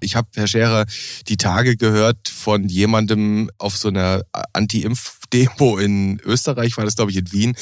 Ich 0.01 0.15
habe, 0.15 0.27
Herr 0.35 0.47
Scherer, 0.47 0.85
die 1.27 1.37
Tage 1.37 1.77
gehört 1.77 2.27
von 2.27 2.67
jemandem 2.67 3.49
auf 3.57 3.77
so 3.77 3.87
einer 3.87 4.23
Anti-Impf-Demo 4.53 5.77
in 5.77 6.19
Österreich, 6.25 6.77
war 6.77 6.85
das 6.85 6.95
glaube 6.95 7.11
ich 7.11 7.17
in 7.17 7.31
Wien, 7.31 7.55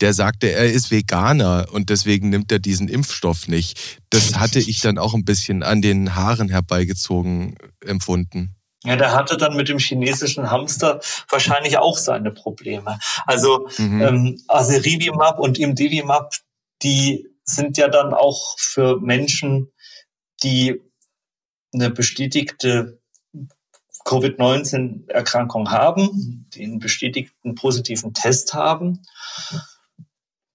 der 0.00 0.14
sagte, 0.14 0.50
er 0.50 0.72
ist 0.72 0.90
Veganer 0.90 1.66
und 1.72 1.90
deswegen 1.90 2.30
nimmt 2.30 2.50
er 2.50 2.58
diesen 2.58 2.88
Impfstoff 2.88 3.48
nicht. 3.48 4.00
Das 4.10 4.36
hatte 4.38 4.58
ich 4.58 4.80
dann 4.80 4.98
auch 4.98 5.14
ein 5.14 5.24
bisschen 5.24 5.62
an 5.62 5.82
den 5.82 6.14
Haaren 6.14 6.48
herbeigezogen 6.48 7.56
empfunden. 7.84 8.56
Ja, 8.84 8.96
der 8.96 9.12
hatte 9.12 9.36
dann 9.36 9.56
mit 9.56 9.68
dem 9.68 9.78
chinesischen 9.78 10.50
Hamster 10.50 11.00
wahrscheinlich 11.28 11.76
auch 11.76 11.98
seine 11.98 12.30
Probleme. 12.30 12.98
Also 13.26 13.68
mhm. 13.76 14.00
ähm, 14.00 14.40
Aserivimab 14.48 15.38
und 15.38 15.58
Imdevimab, 15.58 16.34
die 16.82 17.28
sind 17.44 17.76
ja 17.76 17.88
dann 17.88 18.14
auch 18.14 18.58
für 18.58 19.00
Menschen, 19.00 19.72
die 20.42 20.80
eine 21.72 21.90
bestätigte 21.90 23.00
Covid-19-Erkrankung 24.04 25.70
haben, 25.70 26.48
einen 26.56 26.78
bestätigten 26.78 27.54
positiven 27.54 28.14
Test 28.14 28.54
haben, 28.54 29.02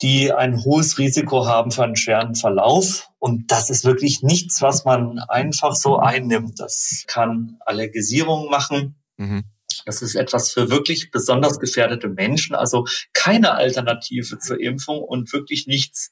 die 0.02 0.34
ein 0.34 0.64
hohes 0.64 0.98
Risiko 0.98 1.46
haben 1.46 1.72
für 1.72 1.84
einen 1.84 1.96
schweren 1.96 2.36
Verlauf. 2.36 3.10
Und 3.20 3.52
das 3.52 3.70
ist 3.70 3.86
wirklich 3.86 4.24
nichts, 4.24 4.62
was 4.62 4.84
man 4.84 5.20
einfach 5.20 5.76
so 5.76 5.98
einnimmt. 5.98 6.60
Das 6.60 7.06
kann 7.08 7.58
Allergisierung 7.62 8.50
machen. 8.50 8.96
Mhm. 9.18 9.44
Das 9.86 10.02
ist 10.02 10.16
etwas 10.16 10.52
für 10.52 10.70
wirklich 10.70 11.12
besonders 11.12 11.60
gefährdete 11.60 12.10
Menschen, 12.10 12.56
also 12.56 12.86
keine 13.14 13.56
Alternative 13.56 14.40
zur 14.40 14.60
Impfung 14.60 15.02
und 15.02 15.32
wirklich 15.34 15.68
nichts 15.68 16.12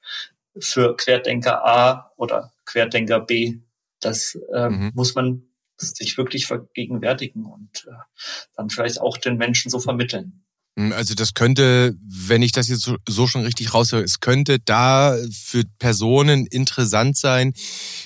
für 0.58 0.96
Querdenker 0.96 1.66
A 1.66 2.12
oder 2.18 2.52
Querdenker 2.66 3.20
B. 3.20 3.60
Das 4.00 4.38
äh, 4.54 4.70
mhm. 4.70 4.92
muss 4.94 5.16
man 5.16 5.44
sich 5.78 6.18
wirklich 6.18 6.46
vergegenwärtigen 6.46 7.46
und 7.46 7.86
äh, 7.88 7.92
dann 8.56 8.70
vielleicht 8.70 9.02
auch 9.02 9.18
den 9.18 9.38
Menschen 9.38 9.70
so 9.70 9.80
vermitteln. 9.80 10.43
Hm, 10.78 10.92
also 10.92 11.14
das 11.14 11.34
könnte, 11.34 11.96
wenn 12.02 12.42
ich 12.42 12.52
das 12.52 12.68
jetzt 12.68 12.92
so 13.08 13.28
schon 13.28 13.44
richtig 13.44 13.74
raushöre, 13.74 14.02
es 14.02 14.20
könnte 14.20 14.60
da 14.60 15.16
für 15.32 15.64
Personen 15.78 16.48
interessant 16.48 17.18
sein, 17.18 17.54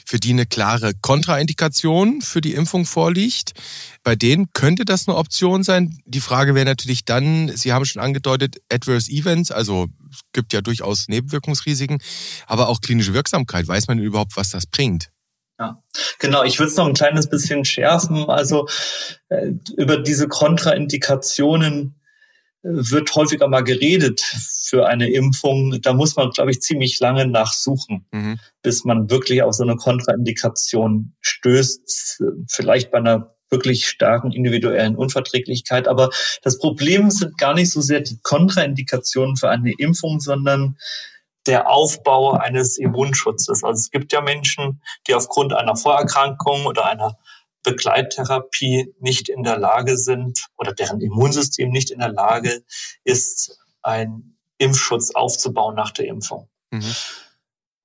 für 0.06 0.20
die 0.20 0.32
eine 0.32 0.46
klare 0.46 0.92
Kontraindikation 1.02 2.22
für 2.22 2.42
die 2.42 2.54
Impfung 2.54 2.86
vorliegt. 2.86 3.54
Bei 4.04 4.16
denen 4.16 4.48
könnte 4.54 4.84
das 4.84 5.08
eine 5.08 5.18
Option 5.18 5.64
sein. 5.64 5.98
Die 6.06 6.20
Frage 6.20 6.56
wäre 6.56 6.66
natürlich 6.66 7.06
dann, 7.06 7.56
Sie 7.56 7.72
haben 7.72 7.86
schon 7.86 8.02
angedeutet, 8.02 8.58
Adverse 8.72 9.12
Events, 9.12 9.52
also 9.52 9.88
es 10.12 10.22
gibt 10.34 10.54
ja 10.54 10.62
durchaus 10.62 11.08
Nebenwirkungsrisiken, 11.08 12.00
aber 12.48 12.68
auch 12.68 12.82
klinische 12.82 13.14
Wirksamkeit. 13.14 13.68
Weiß 13.68 13.88
man 13.88 14.00
überhaupt, 14.00 14.36
was 14.36 14.50
das 14.50 14.66
bringt? 14.66 15.10
Ja, 15.60 15.82
genau. 16.20 16.44
Ich 16.44 16.60
würde 16.60 16.70
es 16.70 16.78
noch 16.78 16.86
ein 16.86 16.94
kleines 16.94 17.30
bisschen 17.30 17.66
schärfen. 17.66 18.30
Also 18.30 18.68
äh, 19.30 19.54
über 19.76 19.98
diese 19.98 20.28
Kontraindikationen 20.28 21.96
wird 22.70 23.16
häufiger 23.16 23.48
mal 23.48 23.64
geredet 23.64 24.22
für 24.22 24.88
eine 24.88 25.10
Impfung. 25.10 25.80
Da 25.82 25.94
muss 25.94 26.16
man, 26.16 26.32
glaube 26.32 26.52
ich, 26.52 26.62
ziemlich 26.62 27.00
lange 27.00 27.26
nachsuchen, 27.26 28.06
mhm. 28.12 28.40
bis 28.62 28.84
man 28.84 29.10
wirklich 29.10 29.42
auf 29.42 29.54
so 29.54 29.64
eine 29.64 29.76
Kontraindikation 29.76 31.14
stößt. 31.22 32.22
Vielleicht 32.50 32.92
bei 32.92 32.98
einer 32.98 33.36
wirklich 33.50 33.88
starken 33.88 34.32
individuellen 34.32 34.96
Unverträglichkeit. 34.96 35.88
Aber 35.88 36.10
das 36.44 36.60
Problem 36.60 37.10
sind 37.10 37.38
gar 37.38 37.54
nicht 37.54 37.72
so 37.72 37.80
sehr 37.80 38.02
die 38.02 38.20
Kontraindikationen 38.22 39.38
für 39.38 39.50
eine 39.50 39.72
Impfung, 39.78 40.20
sondern 40.20 40.78
der 41.46 41.70
Aufbau 41.70 42.34
eines 42.34 42.78
Immunschutzes. 42.78 43.64
Also 43.64 43.80
es 43.80 43.90
gibt 43.90 44.12
ja 44.12 44.22
Menschen, 44.22 44.82
die 45.08 45.16
aufgrund 45.16 45.54
einer 45.54 45.78
Vorerkrankung 45.78 46.66
oder 46.66 46.86
einer 46.86 47.18
Begleittherapie 47.68 48.94
nicht 49.00 49.28
in 49.28 49.44
der 49.44 49.58
Lage 49.58 49.98
sind 49.98 50.48
oder 50.58 50.74
deren 50.74 51.02
Immunsystem 51.02 51.70
nicht 51.70 51.92
in 51.92 52.00
der 52.00 52.14
Lage 52.14 52.64
ist, 53.04 53.60
einen 53.82 54.38
Impfschutz 54.58 55.12
aufzubauen 55.12 55.76
nach 55.76 55.92
der 55.92 56.06
Impfung. 56.06 56.48
Mhm. 56.72 56.96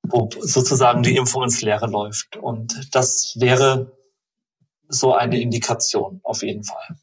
Wo 0.04 0.30
sozusagen 0.40 1.02
die 1.02 1.16
Impfung 1.16 1.42
ins 1.42 1.62
Leere 1.62 1.88
läuft. 1.88 2.36
Und 2.36 2.94
das 2.94 3.34
wäre 3.38 3.96
so 4.88 5.14
eine 5.14 5.40
Indikation 5.40 6.20
auf 6.22 6.42
jeden 6.44 6.62
Fall. 6.62 6.96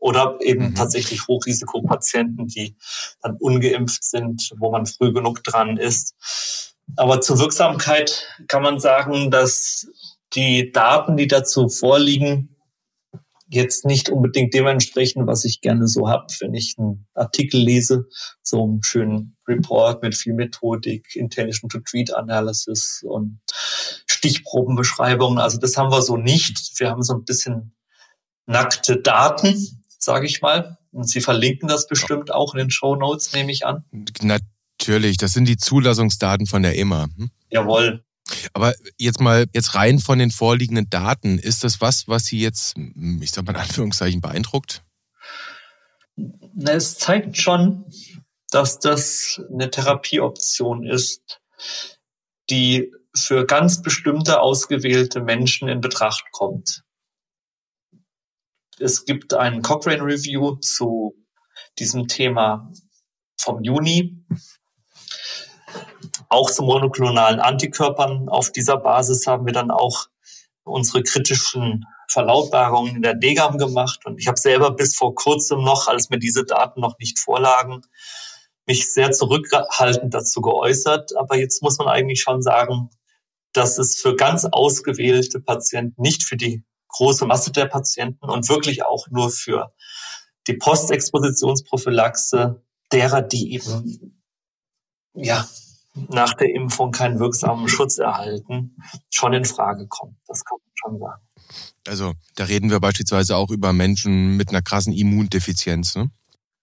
Oder 0.00 0.38
eben 0.40 0.70
mhm. 0.70 0.74
tatsächlich 0.74 1.28
Hochrisikopatienten, 1.28 2.48
die 2.48 2.76
dann 3.22 3.36
ungeimpft 3.36 4.02
sind, 4.02 4.50
wo 4.58 4.72
man 4.72 4.86
früh 4.86 5.12
genug 5.12 5.44
dran 5.44 5.76
ist. 5.76 6.74
Aber 6.96 7.20
zur 7.20 7.38
Wirksamkeit 7.38 8.26
kann 8.48 8.62
man 8.62 8.80
sagen, 8.80 9.30
dass 9.30 9.86
die 10.34 10.72
Daten, 10.72 11.16
die 11.16 11.26
dazu 11.26 11.68
vorliegen, 11.68 12.54
jetzt 13.48 13.84
nicht 13.84 14.08
unbedingt 14.08 14.54
dementsprechend, 14.54 15.26
was 15.26 15.44
ich 15.44 15.60
gerne 15.60 15.86
so 15.86 16.08
habe, 16.08 16.26
wenn 16.40 16.54
ich 16.54 16.74
einen 16.78 17.06
Artikel 17.14 17.60
lese, 17.60 18.06
so 18.42 18.64
einen 18.64 18.82
schönen 18.82 19.36
Report 19.46 20.02
mit 20.02 20.14
viel 20.14 20.34
Methodik, 20.34 21.14
Intelligent 21.14 21.70
to 21.70 21.78
Treat 21.80 22.12
Analysis 22.12 23.02
und 23.06 23.40
Stichprobenbeschreibungen. 24.06 25.38
Also 25.38 25.58
das 25.58 25.76
haben 25.76 25.92
wir 25.92 26.02
so 26.02 26.16
nicht. 26.16 26.78
Wir 26.78 26.90
haben 26.90 27.02
so 27.02 27.14
ein 27.14 27.24
bisschen 27.24 27.74
nackte 28.46 29.00
Daten, 29.00 29.84
sage 29.98 30.26
ich 30.26 30.40
mal. 30.40 30.78
Und 30.90 31.08
Sie 31.08 31.20
verlinken 31.20 31.68
das 31.68 31.86
bestimmt 31.86 32.32
auch 32.32 32.54
in 32.54 32.58
den 32.58 32.70
Show 32.70 32.96
Notes, 32.96 33.32
nehme 33.32 33.52
ich 33.52 33.66
an. 33.66 33.84
Natürlich, 34.22 35.16
das 35.16 35.32
sind 35.32 35.46
die 35.46 35.56
Zulassungsdaten 35.56 36.46
von 36.46 36.62
der 36.62 36.78
EMA. 36.78 37.08
Hm? 37.16 37.30
Jawohl. 37.50 38.04
Aber 38.52 38.74
jetzt 38.96 39.20
mal, 39.20 39.46
jetzt 39.52 39.74
rein 39.74 39.98
von 39.98 40.18
den 40.18 40.30
vorliegenden 40.30 40.88
Daten, 40.88 41.38
ist 41.38 41.64
das 41.64 41.80
was, 41.80 42.08
was 42.08 42.24
Sie 42.24 42.40
jetzt, 42.40 42.74
ich 43.20 43.30
sag 43.30 43.44
mal 43.44 43.52
in 43.52 43.60
Anführungszeichen, 43.60 44.20
beeindruckt? 44.20 44.82
Es 46.56 46.98
zeigt 46.98 47.36
schon, 47.36 47.84
dass 48.50 48.78
das 48.78 49.40
eine 49.52 49.70
Therapieoption 49.70 50.86
ist, 50.86 51.40
die 52.50 52.92
für 53.14 53.46
ganz 53.46 53.82
bestimmte 53.82 54.40
ausgewählte 54.40 55.20
Menschen 55.20 55.68
in 55.68 55.80
Betracht 55.80 56.24
kommt. 56.32 56.82
Es 58.78 59.04
gibt 59.04 59.34
ein 59.34 59.62
Cochrane 59.62 60.02
Review 60.02 60.56
zu 60.56 61.14
diesem 61.78 62.08
Thema 62.08 62.72
vom 63.38 63.62
Juni 63.62 64.24
auch 66.34 66.50
zu 66.50 66.62
monoklonalen 66.62 67.40
Antikörpern. 67.40 68.28
Auf 68.28 68.52
dieser 68.52 68.76
Basis 68.76 69.26
haben 69.26 69.46
wir 69.46 69.52
dann 69.52 69.70
auch 69.70 70.08
unsere 70.64 71.02
kritischen 71.02 71.86
Verlautbarungen 72.08 72.96
in 72.96 73.02
der 73.02 73.14
DGAM 73.14 73.58
gemacht. 73.58 74.00
Und 74.04 74.18
ich 74.18 74.28
habe 74.28 74.38
selber 74.38 74.70
bis 74.70 74.96
vor 74.96 75.14
kurzem 75.14 75.62
noch, 75.62 75.88
als 75.88 76.10
mir 76.10 76.18
diese 76.18 76.44
Daten 76.44 76.80
noch 76.80 76.98
nicht 76.98 77.18
vorlagen, 77.18 77.82
mich 78.66 78.92
sehr 78.92 79.12
zurückhaltend 79.12 80.12
dazu 80.12 80.40
geäußert. 80.40 81.16
Aber 81.16 81.36
jetzt 81.36 81.62
muss 81.62 81.78
man 81.78 81.88
eigentlich 81.88 82.20
schon 82.20 82.42
sagen, 82.42 82.90
dass 83.52 83.78
es 83.78 84.00
für 84.00 84.16
ganz 84.16 84.44
ausgewählte 84.44 85.40
Patienten, 85.40 86.02
nicht 86.02 86.24
für 86.24 86.36
die 86.36 86.64
große 86.88 87.26
Masse 87.26 87.52
der 87.52 87.66
Patienten 87.66 88.28
und 88.28 88.48
wirklich 88.48 88.84
auch 88.84 89.06
nur 89.08 89.30
für 89.30 89.72
die 90.46 90.54
Postexpositionsprophylaxe 90.54 92.62
derer, 92.92 93.22
die 93.22 93.54
eben 93.54 94.22
ja 95.14 95.48
nach 95.94 96.34
der 96.34 96.54
Impfung 96.54 96.90
keinen 96.90 97.18
wirksamen 97.18 97.68
Schutz 97.68 97.98
erhalten, 97.98 98.76
schon 99.10 99.32
in 99.32 99.44
Frage 99.44 99.86
kommt. 99.88 100.16
Das 100.26 100.44
kann 100.44 100.58
man 100.60 100.72
schon 100.74 100.98
sagen. 100.98 101.22
Also 101.86 102.12
da 102.36 102.44
reden 102.44 102.70
wir 102.70 102.80
beispielsweise 102.80 103.36
auch 103.36 103.50
über 103.50 103.72
Menschen 103.72 104.36
mit 104.36 104.48
einer 104.48 104.62
krassen 104.62 104.92
Immundefizienz, 104.92 105.94
ne? 105.94 106.10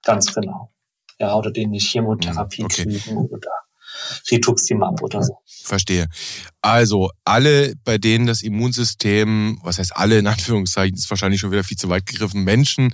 Ganz 0.04 0.34
genau. 0.34 0.72
Ja, 1.20 1.36
oder 1.36 1.52
denen 1.52 1.72
nicht 1.72 1.90
Chemotherapie 1.90 2.64
okay. 2.64 2.84
kriegen 2.84 3.18
oder 3.18 3.52
Rituximab 4.32 5.02
oder 5.02 5.24
so. 5.24 5.38
Verstehe. 5.64 6.08
Also 6.62 7.10
alle, 7.26 7.74
bei 7.84 7.98
denen 7.98 8.28
das 8.28 8.42
Immunsystem, 8.44 9.60
was 9.64 9.80
heißt 9.80 9.96
alle 9.96 10.20
in 10.20 10.28
Anführungszeichen, 10.28 10.96
ist 10.96 11.10
wahrscheinlich 11.10 11.42
schon 11.42 11.52
wieder 11.52 11.64
viel 11.64 11.78
zu 11.78 11.90
weit 11.90 12.06
gegriffen, 12.06 12.44
Menschen, 12.44 12.94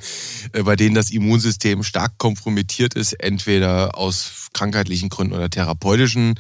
äh, 0.54 0.64
bei 0.64 0.76
denen 0.76 0.96
das 0.96 1.12
Immunsystem 1.12 1.84
stark 1.84 2.18
kompromittiert 2.18 2.94
ist, 2.94 3.14
entweder 3.14 3.98
aus 3.98 4.48
krankheitlichen 4.54 5.10
Gründen 5.10 5.34
oder 5.34 5.50
therapeutischen 5.50 6.36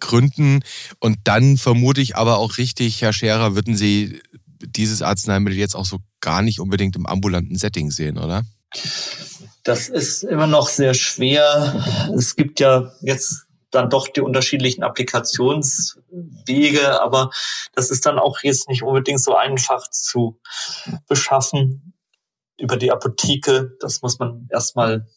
Gründen. 0.00 0.60
Und 0.98 1.18
dann 1.24 1.56
vermute 1.56 2.00
ich 2.00 2.16
aber 2.16 2.38
auch 2.38 2.58
richtig, 2.58 3.02
Herr 3.02 3.12
Scherer, 3.12 3.54
würden 3.54 3.76
Sie 3.76 4.20
dieses 4.64 5.02
Arzneimittel 5.02 5.58
jetzt 5.58 5.74
auch 5.74 5.86
so 5.86 5.98
gar 6.20 6.42
nicht 6.42 6.60
unbedingt 6.60 6.96
im 6.96 7.06
ambulanten 7.06 7.56
Setting 7.56 7.90
sehen, 7.90 8.18
oder? 8.18 8.44
Das 9.62 9.88
ist 9.88 10.22
immer 10.22 10.46
noch 10.46 10.68
sehr 10.68 10.94
schwer. 10.94 11.84
Es 12.16 12.36
gibt 12.36 12.60
ja 12.60 12.92
jetzt 13.02 13.46
dann 13.70 13.90
doch 13.90 14.08
die 14.08 14.20
unterschiedlichen 14.20 14.82
Applikationswege, 14.82 17.00
aber 17.00 17.30
das 17.74 17.90
ist 17.90 18.06
dann 18.06 18.18
auch 18.18 18.40
jetzt 18.42 18.68
nicht 18.68 18.82
unbedingt 18.82 19.22
so 19.22 19.36
einfach 19.36 19.88
zu 19.90 20.40
beschaffen 21.08 21.94
über 22.58 22.76
die 22.76 22.90
Apotheke. 22.90 23.76
Das 23.80 24.02
muss 24.02 24.18
man 24.18 24.48
erstmal 24.50 25.08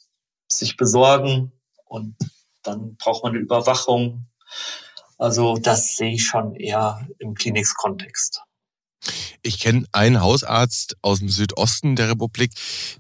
sich 0.48 0.78
besorgen 0.78 1.52
und 1.86 2.16
dann 2.62 2.96
braucht 2.96 3.24
man 3.24 3.34
eine 3.34 3.42
Überwachung. 3.42 4.28
Also 5.18 5.58
das 5.58 5.96
sehe 5.96 6.14
ich 6.14 6.26
schon 6.26 6.56
eher 6.56 7.08
im 7.20 7.34
Klinikkontext. 7.34 8.42
Ich 9.42 9.60
kenne 9.60 9.86
einen 9.92 10.22
Hausarzt 10.22 10.98
aus 11.02 11.20
dem 11.20 11.30
Südosten 11.30 11.96
der 11.96 12.10
Republik, 12.10 12.52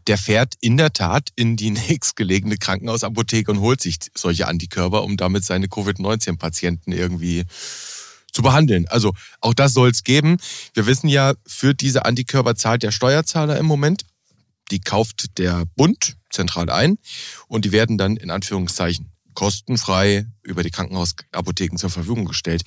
der 0.07 0.17
fährt 0.17 0.55
in 0.59 0.77
der 0.77 0.93
Tat 0.93 1.29
in 1.35 1.55
die 1.55 1.71
nächstgelegene 1.89 2.57
Krankenhausapotheke 2.57 3.51
und 3.51 3.59
holt 3.59 3.81
sich 3.81 3.97
solche 4.15 4.47
Antikörper, 4.47 5.03
um 5.03 5.17
damit 5.17 5.45
seine 5.45 5.67
Covid-19-Patienten 5.67 6.91
irgendwie 6.91 7.43
zu 8.31 8.41
behandeln. 8.41 8.87
Also 8.87 9.13
auch 9.41 9.53
das 9.53 9.73
soll 9.73 9.91
es 9.91 10.03
geben. 10.03 10.37
Wir 10.73 10.85
wissen 10.87 11.07
ja, 11.07 11.33
für 11.45 11.73
diese 11.73 12.05
Antikörper 12.05 12.55
zahlt 12.55 12.83
der 12.83 12.91
Steuerzahler 12.91 13.57
im 13.57 13.65
Moment. 13.65 14.05
Die 14.71 14.79
kauft 14.79 15.37
der 15.37 15.65
Bund 15.75 16.17
zentral 16.29 16.69
ein 16.69 16.97
und 17.47 17.65
die 17.65 17.71
werden 17.71 17.97
dann 17.97 18.17
in 18.17 18.31
Anführungszeichen 18.31 19.11
kostenfrei 19.33 20.25
über 20.41 20.63
die 20.63 20.69
Krankenhausapotheken 20.69 21.77
zur 21.77 21.89
Verfügung 21.89 22.25
gestellt. 22.25 22.63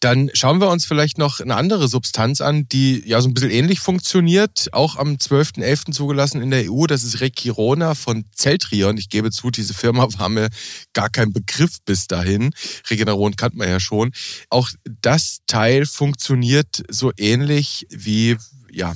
Dann 0.00 0.30
schauen 0.32 0.60
wir 0.60 0.68
uns 0.68 0.84
vielleicht 0.84 1.18
noch 1.18 1.40
eine 1.40 1.56
andere 1.56 1.88
Substanz 1.88 2.40
an, 2.40 2.68
die 2.68 3.02
ja 3.06 3.20
so 3.20 3.28
ein 3.28 3.34
bisschen 3.34 3.50
ähnlich 3.50 3.80
funktioniert, 3.80 4.68
auch 4.72 4.96
am 4.96 5.14
12.11. 5.14 5.92
zugelassen 5.92 6.40
in 6.40 6.50
der 6.50 6.70
EU. 6.70 6.86
Das 6.86 7.02
ist 7.02 7.20
Rekirona 7.20 7.94
von 7.94 8.24
Celtrion. 8.34 8.96
Ich 8.96 9.08
gebe 9.08 9.30
zu, 9.30 9.50
diese 9.50 9.74
Firma 9.74 10.06
war 10.18 10.28
mir 10.28 10.48
gar 10.92 11.10
kein 11.10 11.32
Begriff 11.32 11.78
bis 11.84 12.06
dahin. 12.06 12.54
Regeneron 12.88 13.36
kannte 13.36 13.58
man 13.58 13.68
ja 13.68 13.80
schon. 13.80 14.12
Auch 14.48 14.70
das 15.02 15.40
Teil 15.46 15.86
funktioniert 15.86 16.82
so 16.88 17.12
ähnlich 17.16 17.86
wie 17.90 18.36
ja, 18.72 18.94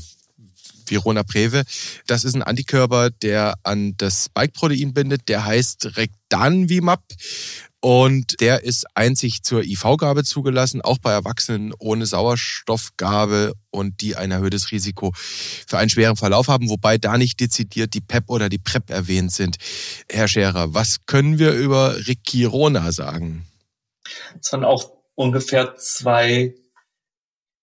Virona 0.87 1.23
Preve. 1.23 1.65
Das 2.07 2.25
ist 2.25 2.35
ein 2.35 2.43
Antikörper, 2.43 3.11
der 3.11 3.55
an 3.63 3.95
das 3.97 4.27
Spike-Protein 4.27 4.93
bindet. 4.93 5.29
Der 5.29 5.45
heißt 5.45 5.97
Rectanvimab. 6.35 7.03
Und 7.81 8.41
der 8.41 8.65
ist 8.65 8.87
einzig 8.95 9.43
zur 9.43 9.63
IV-Gabe 9.63 10.25
zugelassen, 10.25 10.81
auch 10.81 10.97
bei 10.97 11.13
Erwachsenen 11.13 11.75
ohne 11.79 12.07
Sauerstoffgabe 12.07 13.53
und 13.71 14.01
die 14.01 14.17
ein 14.17 14.31
erhöhtes 14.31 14.71
Risiko 14.71 15.13
für 15.15 15.77
einen 15.77 15.91
schweren 15.91 16.17
Verlauf 16.17 16.49
haben, 16.49 16.71
wobei 16.71 16.97
da 16.97 17.19
nicht 17.19 17.41
dezidiert 17.41 17.93
die 17.93 18.01
PEP 18.01 18.31
oder 18.31 18.49
die 18.49 18.59
PrEP 18.59 18.89
erwähnt 18.89 19.33
sind. 19.33 19.59
Herr 20.11 20.29
Scherer, 20.29 20.73
was 20.73 21.05
können 21.05 21.39
wir 21.39 21.53
über 21.53 22.07
Rikirona 22.07 22.91
sagen? 22.91 23.47
Es 24.41 24.49
sind 24.49 24.65
auch 24.65 24.93
ungefähr 25.15 25.77
zwei 25.77 26.55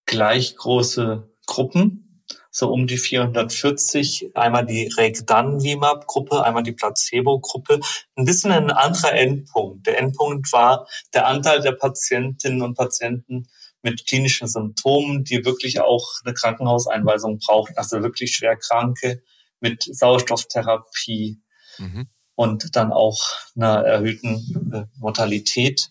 gleich 0.05 0.55
große 0.55 1.27
Gruppen 1.47 2.10
so 2.51 2.71
um 2.71 2.85
die 2.85 2.97
440. 2.97 4.31
Einmal 4.35 4.65
die 4.65 4.91
Regdanvimab-Gruppe, 4.95 6.43
einmal 6.43 6.63
die 6.63 6.73
Placebo-Gruppe. 6.73 7.79
Ein 8.15 8.25
bisschen 8.25 8.51
ein 8.51 8.69
anderer 8.69 9.13
Endpunkt. 9.13 9.87
Der 9.87 9.97
Endpunkt 9.97 10.51
war 10.51 10.87
der 11.13 11.27
Anteil 11.27 11.61
der 11.61 11.71
Patientinnen 11.71 12.61
und 12.61 12.75
Patienten 12.75 13.47
mit 13.81 14.05
klinischen 14.05 14.47
Symptomen, 14.47 15.23
die 15.23 15.43
wirklich 15.45 15.79
auch 15.79 16.07
eine 16.23 16.33
Krankenhauseinweisung 16.33 17.39
brauchen, 17.39 17.75
also 17.77 18.03
wirklich 18.03 18.35
schwer 18.35 18.57
Kranke 18.57 19.23
mit 19.59 19.83
Sauerstofftherapie 19.83 21.41
mhm. 21.77 22.07
und 22.35 22.75
dann 22.75 22.91
auch 22.91 23.19
einer 23.55 23.83
erhöhten 23.83 24.71
äh, 24.73 24.99
Mortalität. 24.99 25.89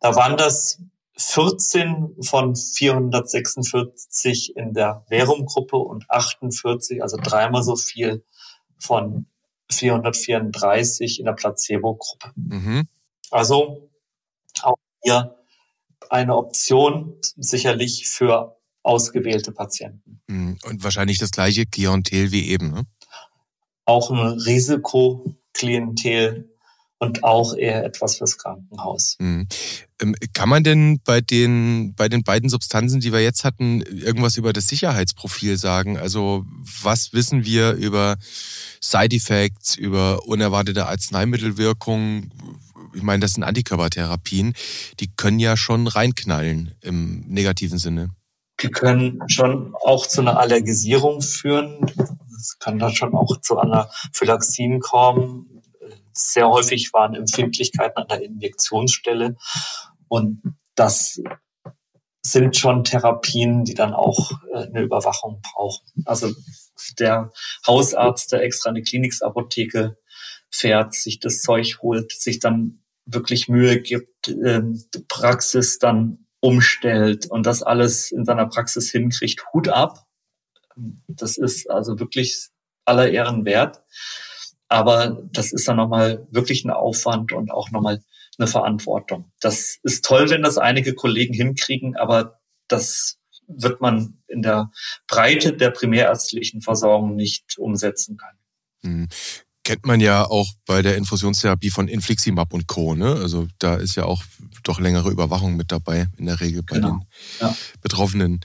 Da 0.00 0.14
waren 0.14 0.36
das 0.36 0.80
14 1.16 2.16
von 2.22 2.56
446 2.56 4.56
in 4.56 4.72
der 4.72 5.04
Verum-Gruppe 5.08 5.76
und 5.76 6.10
48, 6.10 7.02
also 7.02 7.18
dreimal 7.22 7.62
so 7.62 7.76
viel 7.76 8.24
von 8.78 9.26
434 9.70 11.20
in 11.20 11.26
der 11.26 11.32
Placebo-Gruppe. 11.32 12.32
Mhm. 12.34 12.88
Also 13.30 13.90
auch 14.62 14.76
hier 15.02 15.36
eine 16.10 16.36
Option 16.36 17.18
sicherlich 17.36 18.08
für 18.08 18.56
ausgewählte 18.82 19.52
Patienten. 19.52 20.20
Mhm. 20.26 20.58
Und 20.64 20.84
wahrscheinlich 20.84 21.18
das 21.18 21.30
gleiche 21.30 21.66
Klientel 21.66 22.32
wie 22.32 22.48
eben, 22.48 22.72
ne? 22.72 22.86
Auch 23.84 24.10
ein 24.10 24.38
Risikoklientel 24.38 26.51
und 27.02 27.24
auch 27.24 27.56
eher 27.56 27.84
etwas 27.84 28.18
fürs 28.18 28.38
Krankenhaus. 28.38 29.16
Mhm. 29.18 29.48
Ähm, 30.00 30.14
kann 30.34 30.48
man 30.48 30.62
denn 30.62 31.00
bei 31.04 31.20
den, 31.20 31.94
bei 31.96 32.08
den 32.08 32.22
beiden 32.22 32.48
Substanzen, 32.48 33.00
die 33.00 33.12
wir 33.12 33.20
jetzt 33.20 33.42
hatten, 33.42 33.80
irgendwas 33.80 34.36
über 34.36 34.52
das 34.52 34.68
Sicherheitsprofil 34.68 35.56
sagen? 35.56 35.98
Also 35.98 36.44
was 36.80 37.12
wissen 37.12 37.44
wir 37.44 37.72
über 37.72 38.18
Side 38.80 39.16
Effects, 39.16 39.74
über 39.74 40.28
unerwartete 40.28 40.86
Arzneimittelwirkungen? 40.86 42.32
Ich 42.94 43.02
meine, 43.02 43.18
das 43.18 43.32
sind 43.32 43.42
Antikörpertherapien, 43.42 44.54
die 45.00 45.10
können 45.16 45.40
ja 45.40 45.56
schon 45.56 45.88
reinknallen 45.88 46.76
im 46.82 47.24
negativen 47.26 47.78
Sinne. 47.78 48.10
Die 48.62 48.68
können 48.68 49.18
schon 49.26 49.74
auch 49.74 50.06
zu 50.06 50.20
einer 50.20 50.38
Allergisierung 50.38 51.20
führen. 51.20 51.84
Es 52.38 52.60
kann 52.60 52.78
dann 52.78 52.94
schon 52.94 53.12
auch 53.12 53.40
zu 53.40 53.58
Anaphylaxien 53.58 54.78
kommen 54.78 55.51
sehr 56.12 56.48
häufig 56.48 56.92
waren 56.92 57.14
Empfindlichkeiten 57.14 57.98
an 57.98 58.08
der 58.08 58.22
Injektionsstelle. 58.22 59.36
Und 60.08 60.42
das 60.74 61.20
sind 62.24 62.56
schon 62.56 62.84
Therapien, 62.84 63.64
die 63.64 63.74
dann 63.74 63.94
auch 63.94 64.30
äh, 64.52 64.66
eine 64.66 64.82
Überwachung 64.82 65.42
brauchen. 65.42 66.04
Also 66.04 66.32
der 66.98 67.32
Hausarzt, 67.66 68.32
der 68.32 68.42
extra 68.42 68.70
eine 68.70 68.82
Kliniksapotheke 68.82 69.96
fährt, 70.50 70.94
sich 70.94 71.18
das 71.18 71.40
Zeug 71.40 71.78
holt, 71.82 72.12
sich 72.12 72.38
dann 72.38 72.82
wirklich 73.04 73.48
Mühe 73.48 73.80
gibt, 73.80 74.28
ähm, 74.28 74.84
die 74.94 75.04
Praxis 75.08 75.78
dann 75.78 76.26
umstellt 76.40 77.26
und 77.26 77.46
das 77.46 77.62
alles 77.62 78.10
in 78.12 78.24
seiner 78.24 78.46
Praxis 78.46 78.90
hinkriegt, 78.90 79.44
Hut 79.52 79.68
ab. 79.68 80.06
Das 81.06 81.36
ist 81.36 81.70
also 81.70 81.98
wirklich 81.98 82.48
aller 82.84 83.10
Ehren 83.10 83.44
wert. 83.44 83.82
Aber 84.72 85.22
das 85.32 85.52
ist 85.52 85.68
dann 85.68 85.76
nochmal 85.76 86.26
wirklich 86.30 86.64
ein 86.64 86.70
Aufwand 86.70 87.32
und 87.32 87.50
auch 87.50 87.70
nochmal 87.70 88.02
eine 88.38 88.46
Verantwortung. 88.46 89.30
Das 89.38 89.76
ist 89.82 90.02
toll, 90.02 90.30
wenn 90.30 90.42
das 90.42 90.56
einige 90.56 90.94
Kollegen 90.94 91.34
hinkriegen, 91.34 91.94
aber 91.94 92.40
das 92.68 93.18
wird 93.46 93.82
man 93.82 94.22
in 94.28 94.40
der 94.40 94.70
Breite 95.08 95.52
der 95.52 95.72
primärärztlichen 95.72 96.62
Versorgung 96.62 97.16
nicht 97.16 97.58
umsetzen 97.58 98.16
können. 98.16 98.38
Mhm. 98.80 99.08
Kennt 99.62 99.84
man 99.84 100.00
ja 100.00 100.24
auch 100.24 100.48
bei 100.64 100.80
der 100.80 100.96
Infusionstherapie 100.96 101.68
von 101.68 101.86
Infliximab 101.86 102.54
und 102.54 102.66
Co. 102.66 102.94
Ne? 102.94 103.12
Also 103.12 103.48
da 103.58 103.74
ist 103.74 103.94
ja 103.94 104.04
auch 104.04 104.24
doch 104.62 104.80
längere 104.80 105.10
Überwachung 105.10 105.54
mit 105.54 105.70
dabei, 105.70 106.06
in 106.16 106.24
der 106.24 106.40
Regel 106.40 106.62
bei 106.62 106.76
genau. 106.76 106.88
den 106.92 107.06
ja. 107.40 107.54
Betroffenen. 107.82 108.40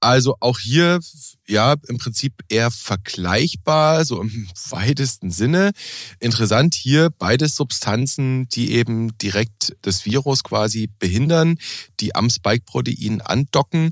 Also 0.00 0.36
auch 0.38 0.60
hier, 0.60 1.00
ja, 1.48 1.74
im 1.88 1.98
Prinzip 1.98 2.34
eher 2.48 2.70
vergleichbar, 2.70 4.04
so 4.04 4.20
im 4.20 4.48
weitesten 4.70 5.30
Sinne. 5.30 5.72
Interessant 6.20 6.74
hier 6.74 7.10
beides 7.10 7.56
Substanzen, 7.56 8.48
die 8.48 8.72
eben 8.72 9.16
direkt 9.18 9.76
das 9.82 10.04
Virus 10.04 10.44
quasi 10.44 10.88
behindern, 10.98 11.58
die 11.98 12.14
am 12.14 12.30
Spike-Protein 12.30 13.20
andocken 13.22 13.90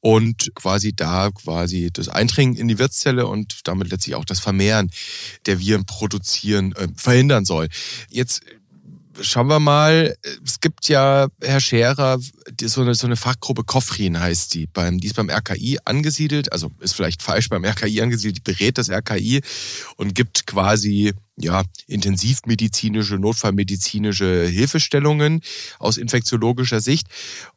und 0.00 0.54
quasi 0.54 0.92
da 0.94 1.30
quasi 1.30 1.90
das 1.92 2.08
Eindringen 2.08 2.54
in 2.56 2.68
die 2.68 2.78
Wirtszelle 2.78 3.26
und 3.26 3.60
damit 3.64 3.90
letztlich 3.90 4.14
auch 4.14 4.24
das 4.24 4.40
Vermehren 4.40 4.90
der 5.46 5.58
Viren 5.58 5.86
produzieren, 5.86 6.72
äh, 6.72 6.88
verhindern 6.94 7.44
soll. 7.44 7.68
Jetzt 8.10 8.42
schauen 9.20 9.48
wir 9.48 9.60
mal, 9.60 10.16
es 10.44 10.60
gibt 10.60 10.88
ja, 10.88 11.28
Herr 11.42 11.60
Scherer, 11.60 12.18
so 12.62 12.82
eine, 12.82 12.94
so 12.94 13.06
eine 13.06 13.16
Fachgruppe 13.16 13.64
Kofrin 13.64 14.18
heißt 14.18 14.54
die. 14.54 14.66
Beim, 14.66 14.98
die 14.98 15.08
ist 15.08 15.16
beim 15.16 15.30
RKI 15.30 15.78
angesiedelt, 15.84 16.52
also 16.52 16.70
ist 16.80 16.94
vielleicht 16.94 17.22
falsch 17.22 17.48
beim 17.48 17.64
RKI 17.64 18.00
angesiedelt, 18.02 18.38
die 18.38 18.52
berät 18.52 18.78
das 18.78 18.90
RKI 18.90 19.40
und 19.96 20.14
gibt 20.14 20.46
quasi 20.46 21.12
ja, 21.36 21.62
intensivmedizinische, 21.86 23.16
notfallmedizinische 23.16 24.46
Hilfestellungen 24.46 25.42
aus 25.78 25.96
infektiologischer 25.96 26.80
Sicht. 26.80 27.06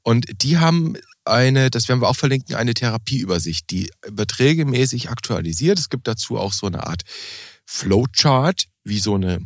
Und 0.04 0.28
die 0.44 0.58
haben 0.58 0.96
eine, 1.26 1.70
das 1.70 1.88
werden 1.88 2.02
wir 2.02 2.10
auch 2.10 2.16
verlinken, 2.16 2.56
eine 2.56 2.74
Therapieübersicht, 2.74 3.70
die 3.72 3.92
wird 4.08 4.40
regelmäßig 4.40 5.10
aktualisiert. 5.10 5.80
Es 5.80 5.90
gibt 5.90 6.08
dazu 6.08 6.38
auch 6.38 6.54
so 6.54 6.68
eine 6.68 6.86
Art 6.88 7.04
Flowchart, 7.66 8.66
wie 8.84 9.00
so 9.00 9.16
eine 9.16 9.40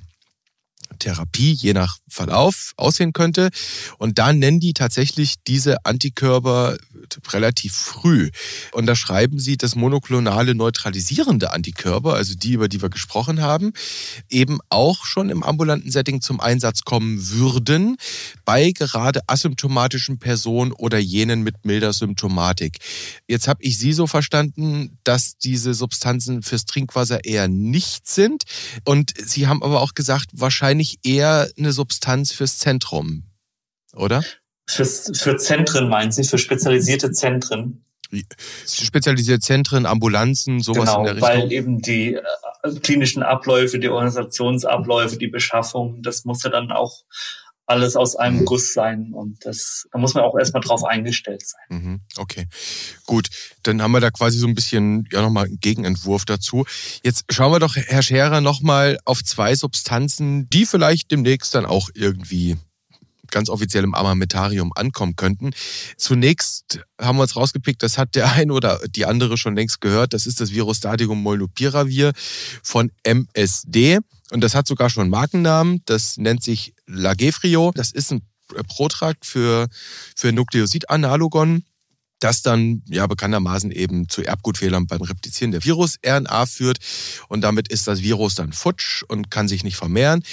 Therapie 0.98 1.54
je 1.54 1.74
nach 1.74 1.98
Verlauf 2.08 2.74
aussehen 2.78 3.14
könnte. 3.14 3.50
Und 3.98 4.18
da 4.20 4.34
nennen 4.34 4.60
die 4.60 4.74
tatsächlich 4.74 5.36
diese 5.48 5.86
Antikörper 5.86 6.78
relativ 7.32 7.74
früh. 7.74 8.30
Und 8.72 8.86
da 8.86 8.96
schreiben 8.96 9.40
sie, 9.40 9.58
dass 9.58 9.76
monoklonale 9.76 10.56
neutralisierende 10.56 11.52
Antikörper, 11.52 12.14
also 12.14 12.36
die, 12.36 12.54
über 12.54 12.68
die 12.68 12.82
wir 12.82 12.90
gesprochen 12.90 13.42
haben, 13.42 13.74
eben 14.30 14.60
auch 14.70 15.06
schon 15.06 15.30
im 15.30 15.44
ambulanten 15.44 15.92
Setting 15.92 16.22
zum 16.22 16.40
Einsatz 16.40 16.82
kommen 16.82 17.30
würden, 17.30 17.98
bei 18.46 18.72
gerade 18.72 19.22
asymptomatischen 19.28 20.20
Personen 20.20 20.72
oder 20.72 20.98
jenen 20.98 21.44
mit 21.44 21.66
milder 21.66 21.94
Symptomatik. 21.94 22.78
Jetzt 23.28 23.48
habe 23.48 23.64
ich 23.64 23.78
Sie 23.78 23.94
so 23.94 24.08
verstanden, 24.08 24.98
dass 25.04 25.38
diese 25.38 25.74
Substanzen 25.74 26.42
fürs 26.42 26.66
Trinkwasser 26.66 27.26
eher 27.26 27.48
nicht 27.48 28.08
sind. 28.08 28.44
Und 28.84 29.14
Sie 29.18 29.48
haben 29.48 29.64
aber 29.64 29.82
auch 29.82 29.94
gesagt, 29.94 30.30
wahrscheinlich 30.34 30.85
eher 31.04 31.50
eine 31.58 31.72
Substanz 31.72 32.32
fürs 32.32 32.58
Zentrum, 32.58 33.24
oder? 33.94 34.24
Fürs, 34.68 35.12
für 35.16 35.38
Zentren 35.38 35.90
meinen 35.90 36.12
Sie, 36.12 36.24
für 36.24 36.38
spezialisierte 36.38 37.12
Zentren? 37.12 37.86
Spezialisierte 38.68 39.42
Zentren, 39.42 39.86
Ambulanzen, 39.86 40.60
sowas 40.62 40.90
genau, 40.90 41.00
in 41.00 41.04
der 41.06 41.16
Richtung. 41.16 41.30
Weil 41.30 41.52
eben 41.52 41.82
die 41.82 42.16
äh, 42.16 42.80
klinischen 42.82 43.24
Abläufe, 43.24 43.80
die 43.80 43.90
Organisationsabläufe, 43.90 45.18
die 45.18 45.28
Beschaffung, 45.28 46.02
das 46.02 46.26
muss 46.26 46.44
ja 46.44 46.50
dann 46.50 46.72
auch 46.72 47.04
alles 47.66 47.96
aus 47.96 48.16
einem. 48.16 48.46
Guss 48.46 48.74
sein 48.74 49.12
und 49.14 49.46
das, 49.46 49.88
da 49.92 49.98
muss 49.98 50.14
man 50.14 50.24
auch 50.24 50.38
erstmal 50.38 50.62
drauf 50.62 50.84
eingestellt 50.84 51.44
sein. 51.46 51.82
Mhm. 51.82 52.02
Okay, 52.18 52.48
gut. 53.06 53.30
Dann 53.64 53.82
haben 53.82 53.92
wir 53.92 54.02
da 54.02 54.12
quasi 54.12 54.38
so 54.38 54.48
ein 54.48 54.56
bisschen, 54.56 55.08
ja, 55.12 55.22
nochmal 55.22 55.46
einen 55.46 55.60
Gegenentwurf 55.60 56.26
dazu. 56.26 56.66
Jetzt 57.04 57.26
schauen 57.32 57.52
wir 57.52 57.60
doch, 57.60 57.76
Herr 57.76 58.04
Scherer, 58.04 58.42
nochmal 58.42 59.00
auf 59.06 59.24
zwei 59.24 59.56
Substanzen, 59.56 60.50
die 60.50 60.66
vielleicht 60.66 61.12
demnächst 61.12 61.56
dann 61.56 61.66
auch 61.66 61.90
irgendwie 61.94 62.58
ganz 63.32 63.50
offiziell 63.50 63.84
im 63.84 63.96
Armamentarium 63.96 64.72
ankommen 64.76 65.16
könnten. 65.16 65.52
Zunächst 65.98 66.80
haben 67.02 67.18
wir 67.18 67.24
uns 67.24 67.36
rausgepickt, 67.36 67.82
das 67.82 67.98
hat 67.98 68.16
der 68.16 68.32
eine 68.34 68.54
oder 68.54 68.80
die 68.88 69.06
andere 69.06 69.38
schon 69.38 69.56
längst 69.56 69.82
gehört, 69.82 70.14
das 70.14 70.26
ist 70.28 70.40
das 70.40 70.52
Virostadium 70.52 71.22
Molnupiravir 71.22 72.14
von 72.64 72.92
MSD. 73.04 74.00
Und 74.32 74.42
das 74.42 74.56
hat 74.56 74.68
sogar 74.68 74.90
schon 74.90 75.02
einen 75.02 75.12
Markennamen, 75.12 75.82
das 75.86 76.18
nennt 76.18 76.44
sich 76.44 76.75
Lagefrio. 76.88 77.72
Das 77.74 77.92
ist 77.92 78.12
ein 78.12 78.22
Protrakt 78.68 79.26
für, 79.26 79.68
für 80.16 80.32
Nukleosidanalogon 80.32 81.64
das 82.20 82.42
dann 82.42 82.82
ja 82.88 83.06
bekanntermaßen 83.08 83.72
eben 83.72 84.10
zu 84.10 84.24
Erbgutfehlern 84.24 84.88
beim 84.88 85.02
Replizieren 85.02 85.52
der 85.52 85.64
Virus-RNA 85.64 86.46
führt 86.46 86.80
und 87.28 87.42
damit 87.42 87.68
ist 87.68 87.88
das 87.88 88.02
Virus 88.02 88.36
dann 88.36 88.54
futsch 88.54 89.04
und 89.04 89.30
kann 89.30 89.48
sich 89.48 89.64
nicht 89.64 89.76
vermehren. 89.76 90.24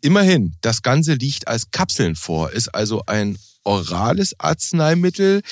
Immerhin, 0.00 0.56
das 0.60 0.82
Ganze 0.82 1.14
liegt 1.14 1.48
als 1.48 1.70
Kapseln 1.70 2.16
vor, 2.16 2.50
ist 2.50 2.68
also 2.74 3.02
ein 3.06 3.38
orales 3.64 4.38
Arzneimittel. 4.38 5.42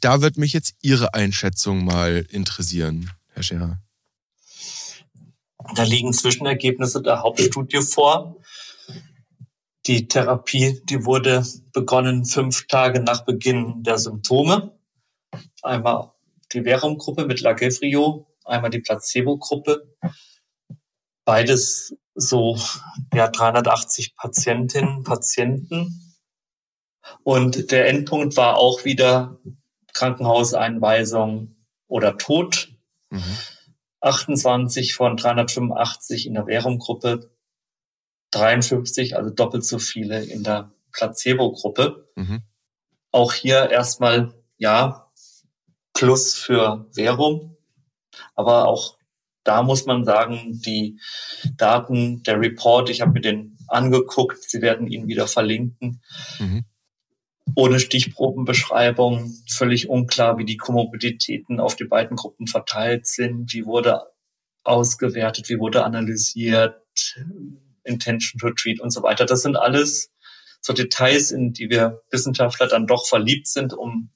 Da 0.00 0.20
wird 0.20 0.38
mich 0.38 0.52
jetzt 0.52 0.74
Ihre 0.80 1.14
Einschätzung 1.14 1.84
mal 1.84 2.26
interessieren, 2.30 3.10
Herr 3.32 3.42
Scherer. 3.42 3.78
Da 5.74 5.82
liegen 5.82 6.12
Zwischenergebnisse 6.12 7.00
der 7.00 7.22
Hauptstudie 7.22 7.80
vor. 7.80 8.36
Die 9.86 10.08
Therapie, 10.08 10.80
die 10.84 11.04
wurde 11.04 11.44
begonnen 11.72 12.24
fünf 12.24 12.66
Tage 12.68 13.00
nach 13.00 13.24
Beginn 13.24 13.82
der 13.82 13.98
Symptome. 13.98 14.78
Einmal 15.62 16.12
die 16.52 16.62
Verum-Gruppe 16.62 17.26
mit 17.26 17.40
Lagevrio, 17.40 18.26
einmal 18.44 18.70
die 18.70 18.80
Placebo-Gruppe. 18.80 19.94
Beides 21.26 21.96
so 22.14 22.58
ja, 23.12 23.28
380 23.28 24.16
Patientinnen, 24.16 25.04
Patienten. 25.04 26.16
Und 27.22 27.70
der 27.70 27.88
Endpunkt 27.88 28.36
war 28.36 28.56
auch 28.56 28.84
wieder 28.84 29.38
Krankenhauseinweisung 29.92 31.56
oder 31.88 32.16
Tod. 32.16 32.72
Mhm. 33.10 33.38
28 34.00 34.94
von 34.94 35.16
385 35.16 36.26
in 36.26 36.34
der 36.34 36.46
Verum-Gruppe, 36.46 37.33
53, 38.34 39.16
also 39.16 39.30
doppelt 39.30 39.64
so 39.64 39.78
viele 39.78 40.24
in 40.24 40.42
der 40.42 40.72
Placebo-Gruppe. 40.92 42.08
Mhm. 42.16 42.42
Auch 43.10 43.32
hier 43.32 43.70
erstmal, 43.70 44.34
ja, 44.56 45.10
Plus 45.92 46.34
für 46.34 46.86
Verum. 46.92 47.56
Aber 48.34 48.66
auch 48.66 48.98
da 49.44 49.62
muss 49.62 49.86
man 49.86 50.04
sagen, 50.04 50.60
die 50.64 50.98
Daten, 51.56 52.22
der 52.22 52.40
Report, 52.40 52.90
ich 52.90 53.00
habe 53.00 53.12
mir 53.12 53.20
den 53.20 53.56
angeguckt, 53.68 54.42
Sie 54.42 54.62
werden 54.62 54.86
ihn 54.88 55.06
wieder 55.06 55.26
verlinken. 55.26 56.02
Mhm. 56.38 56.64
Ohne 57.54 57.78
Stichprobenbeschreibung, 57.78 59.32
völlig 59.48 59.88
unklar, 59.88 60.38
wie 60.38 60.44
die 60.44 60.56
Komorbiditäten 60.56 61.60
auf 61.60 61.76
die 61.76 61.84
beiden 61.84 62.16
Gruppen 62.16 62.46
verteilt 62.46 63.06
sind, 63.06 63.52
wie 63.52 63.66
wurde 63.66 64.02
ausgewertet, 64.64 65.48
wie 65.50 65.58
wurde 65.58 65.84
analysiert, 65.84 66.80
Intention 67.84 68.38
to 68.38 68.50
Treat 68.50 68.80
und 68.80 68.90
so 68.90 69.02
weiter. 69.02 69.26
Das 69.26 69.42
sind 69.42 69.56
alles 69.56 70.10
so 70.60 70.72
Details, 70.72 71.30
in 71.30 71.52
die 71.52 71.68
wir 71.68 72.02
Wissenschaftler 72.10 72.66
dann 72.66 72.86
doch 72.86 73.06
verliebt 73.06 73.48
sind, 73.48 73.74
um 73.74 74.10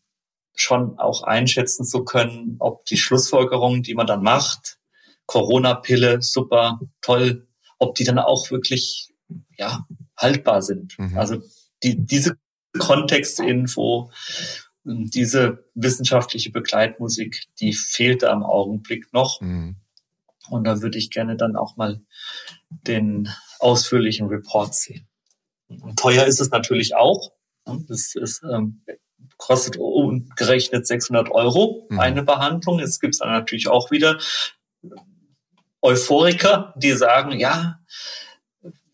schon 0.55 0.99
auch 0.99 1.23
einschätzen 1.23 1.85
zu 1.85 2.05
können, 2.05 2.57
ob 2.59 2.85
die 2.87 2.97
Schlussfolgerungen, 2.97 3.83
die 3.83 3.95
man 3.95 4.07
dann 4.07 4.23
macht, 4.23 4.79
Corona-Pille, 5.27 6.23
super, 6.23 6.81
toll, 7.01 7.47
ob 7.79 7.95
die 7.95 8.05
dann 8.05 8.19
auch 8.19 8.51
wirklich 8.51 9.13
ja, 9.57 9.87
haltbar 10.17 10.63
sind. 10.63 10.99
Mhm. 10.99 11.19
Also 11.19 11.43
die, 11.83 11.97
diese 12.05 12.39
Kontextinfo, 12.79 14.11
diese 14.85 15.65
wissenschaftliche 15.75 16.51
Begleitmusik, 16.51 17.47
die 17.61 17.75
fehlt 17.75 18.25
am 18.25 18.43
Augenblick 18.43 19.13
noch. 19.13 19.41
Mhm. 19.41 19.77
Und 20.49 20.65
da 20.65 20.81
würde 20.81 20.99
ich 20.99 21.11
gerne 21.11 21.37
dann 21.37 21.57
auch 21.57 21.77
mal 21.77 22.01
den 22.71 23.29
ausführlichen 23.61 24.29
Report 24.29 24.75
sehen. 24.75 25.09
Und 25.69 25.99
teuer 25.99 26.25
ist 26.25 26.41
es 26.41 26.51
natürlich 26.51 26.97
auch. 26.97 27.33
Das 27.65 28.15
ist 28.15 28.43
ähm, 28.43 28.83
kostet 29.37 29.77
umgerechnet 29.77 30.87
600 30.87 31.31
Euro 31.31 31.87
mhm. 31.89 32.01
eine 32.01 32.23
Behandlung. 32.23 32.81
Es 32.81 33.01
gibt 33.01 33.21
dann 33.21 33.31
natürlich 33.31 33.69
auch 33.69 33.91
wieder 33.91 34.19
Euphoriker, 35.81 36.75
die 36.77 36.93
sagen, 36.93 37.39
ja, 37.39 37.81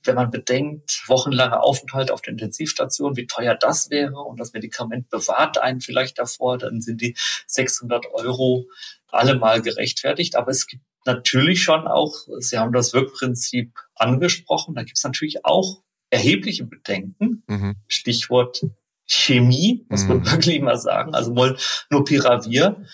wenn 0.07 0.17
man 0.17 0.31
bedenkt, 0.31 1.03
wochenlange 1.07 1.63
Aufenthalt 1.63 2.11
auf 2.11 2.21
der 2.21 2.33
Intensivstation, 2.33 3.17
wie 3.17 3.27
teuer 3.27 3.55
das 3.55 3.89
wäre 3.89 4.19
und 4.21 4.39
das 4.39 4.53
Medikament 4.53 5.09
bewahrt 5.09 5.57
einen 5.57 5.81
vielleicht 5.81 6.19
davor, 6.19 6.59
dann 6.59 6.83
sind 6.83 7.01
die 7.01 7.17
600 7.47 8.07
Euro 8.13 8.67
allemal 9.09 9.63
gerechtfertigt. 9.63 10.37
Aber 10.37 10.51
es 10.51 10.67
gibt 10.67 10.85
natürlich 11.07 11.63
schon 11.63 11.87
auch, 11.87 12.15
Sie 12.39 12.59
haben 12.59 12.75
das 12.75 12.93
Wirkprinzip 12.93 13.73
angesprochen, 13.97 14.75
da 14.75 14.83
gibt 14.83 14.99
es 14.99 15.05
natürlich 15.05 15.45
auch 15.45 15.83
erhebliche 16.11 16.65
Bedenken. 16.65 17.43
Mhm. 17.47 17.77
Stichwort 17.89 18.67
Chemie, 19.07 19.87
muss 19.89 20.05
man 20.07 20.19
mhm. 20.19 20.31
wirklich 20.31 20.61
mal 20.61 20.79
sagen. 20.79 21.15
Also 21.15 21.33
Molnupiravir 21.33 22.85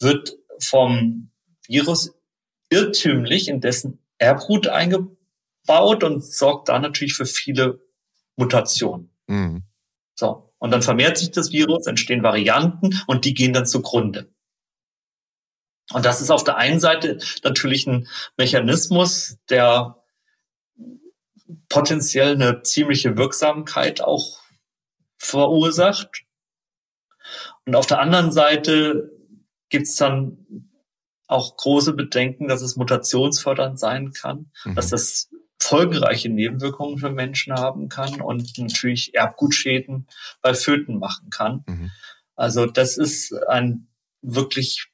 wird 0.00 0.36
vom 0.58 1.30
Virus 1.66 2.14
irrtümlich 2.70 3.48
in 3.48 3.60
dessen 3.60 3.98
Erbgut 4.18 4.68
eingebaut 4.68 6.02
und 6.02 6.24
sorgt 6.24 6.68
da 6.68 6.78
natürlich 6.78 7.14
für 7.14 7.26
viele 7.26 7.80
Mutationen. 8.36 9.10
Mhm. 9.26 9.64
So. 10.14 10.54
Und 10.58 10.70
dann 10.70 10.82
vermehrt 10.82 11.18
sich 11.18 11.32
das 11.32 11.52
Virus, 11.52 11.86
entstehen 11.86 12.22
Varianten 12.22 13.00
und 13.06 13.24
die 13.24 13.34
gehen 13.34 13.52
dann 13.52 13.66
zugrunde. 13.66 14.32
Und 15.92 16.04
das 16.04 16.20
ist 16.20 16.30
auf 16.30 16.44
der 16.44 16.56
einen 16.56 16.80
Seite 16.80 17.18
natürlich 17.42 17.86
ein 17.86 18.08
Mechanismus, 18.36 19.38
der 19.50 20.01
potenziell 21.68 22.34
eine 22.34 22.62
ziemliche 22.62 23.16
Wirksamkeit 23.16 24.00
auch 24.00 24.40
verursacht. 25.18 26.24
Und 27.64 27.74
auf 27.74 27.86
der 27.86 28.00
anderen 28.00 28.32
Seite 28.32 29.12
gibt 29.68 29.86
es 29.86 29.96
dann 29.96 30.68
auch 31.26 31.56
große 31.56 31.94
Bedenken, 31.94 32.48
dass 32.48 32.60
es 32.60 32.76
mutationsfördernd 32.76 33.78
sein 33.78 34.12
kann, 34.12 34.50
mhm. 34.64 34.74
dass 34.74 34.90
das 34.90 35.30
folgenreiche 35.60 36.28
Nebenwirkungen 36.28 36.98
für 36.98 37.10
Menschen 37.10 37.54
haben 37.54 37.88
kann 37.88 38.20
und 38.20 38.58
natürlich 38.58 39.14
Erbgutschäden 39.14 40.08
bei 40.42 40.54
Föten 40.54 40.98
machen 40.98 41.30
kann. 41.30 41.64
Mhm. 41.66 41.90
Also 42.34 42.66
das 42.66 42.96
ist 42.96 43.32
ein 43.48 43.86
wirklich 44.20 44.88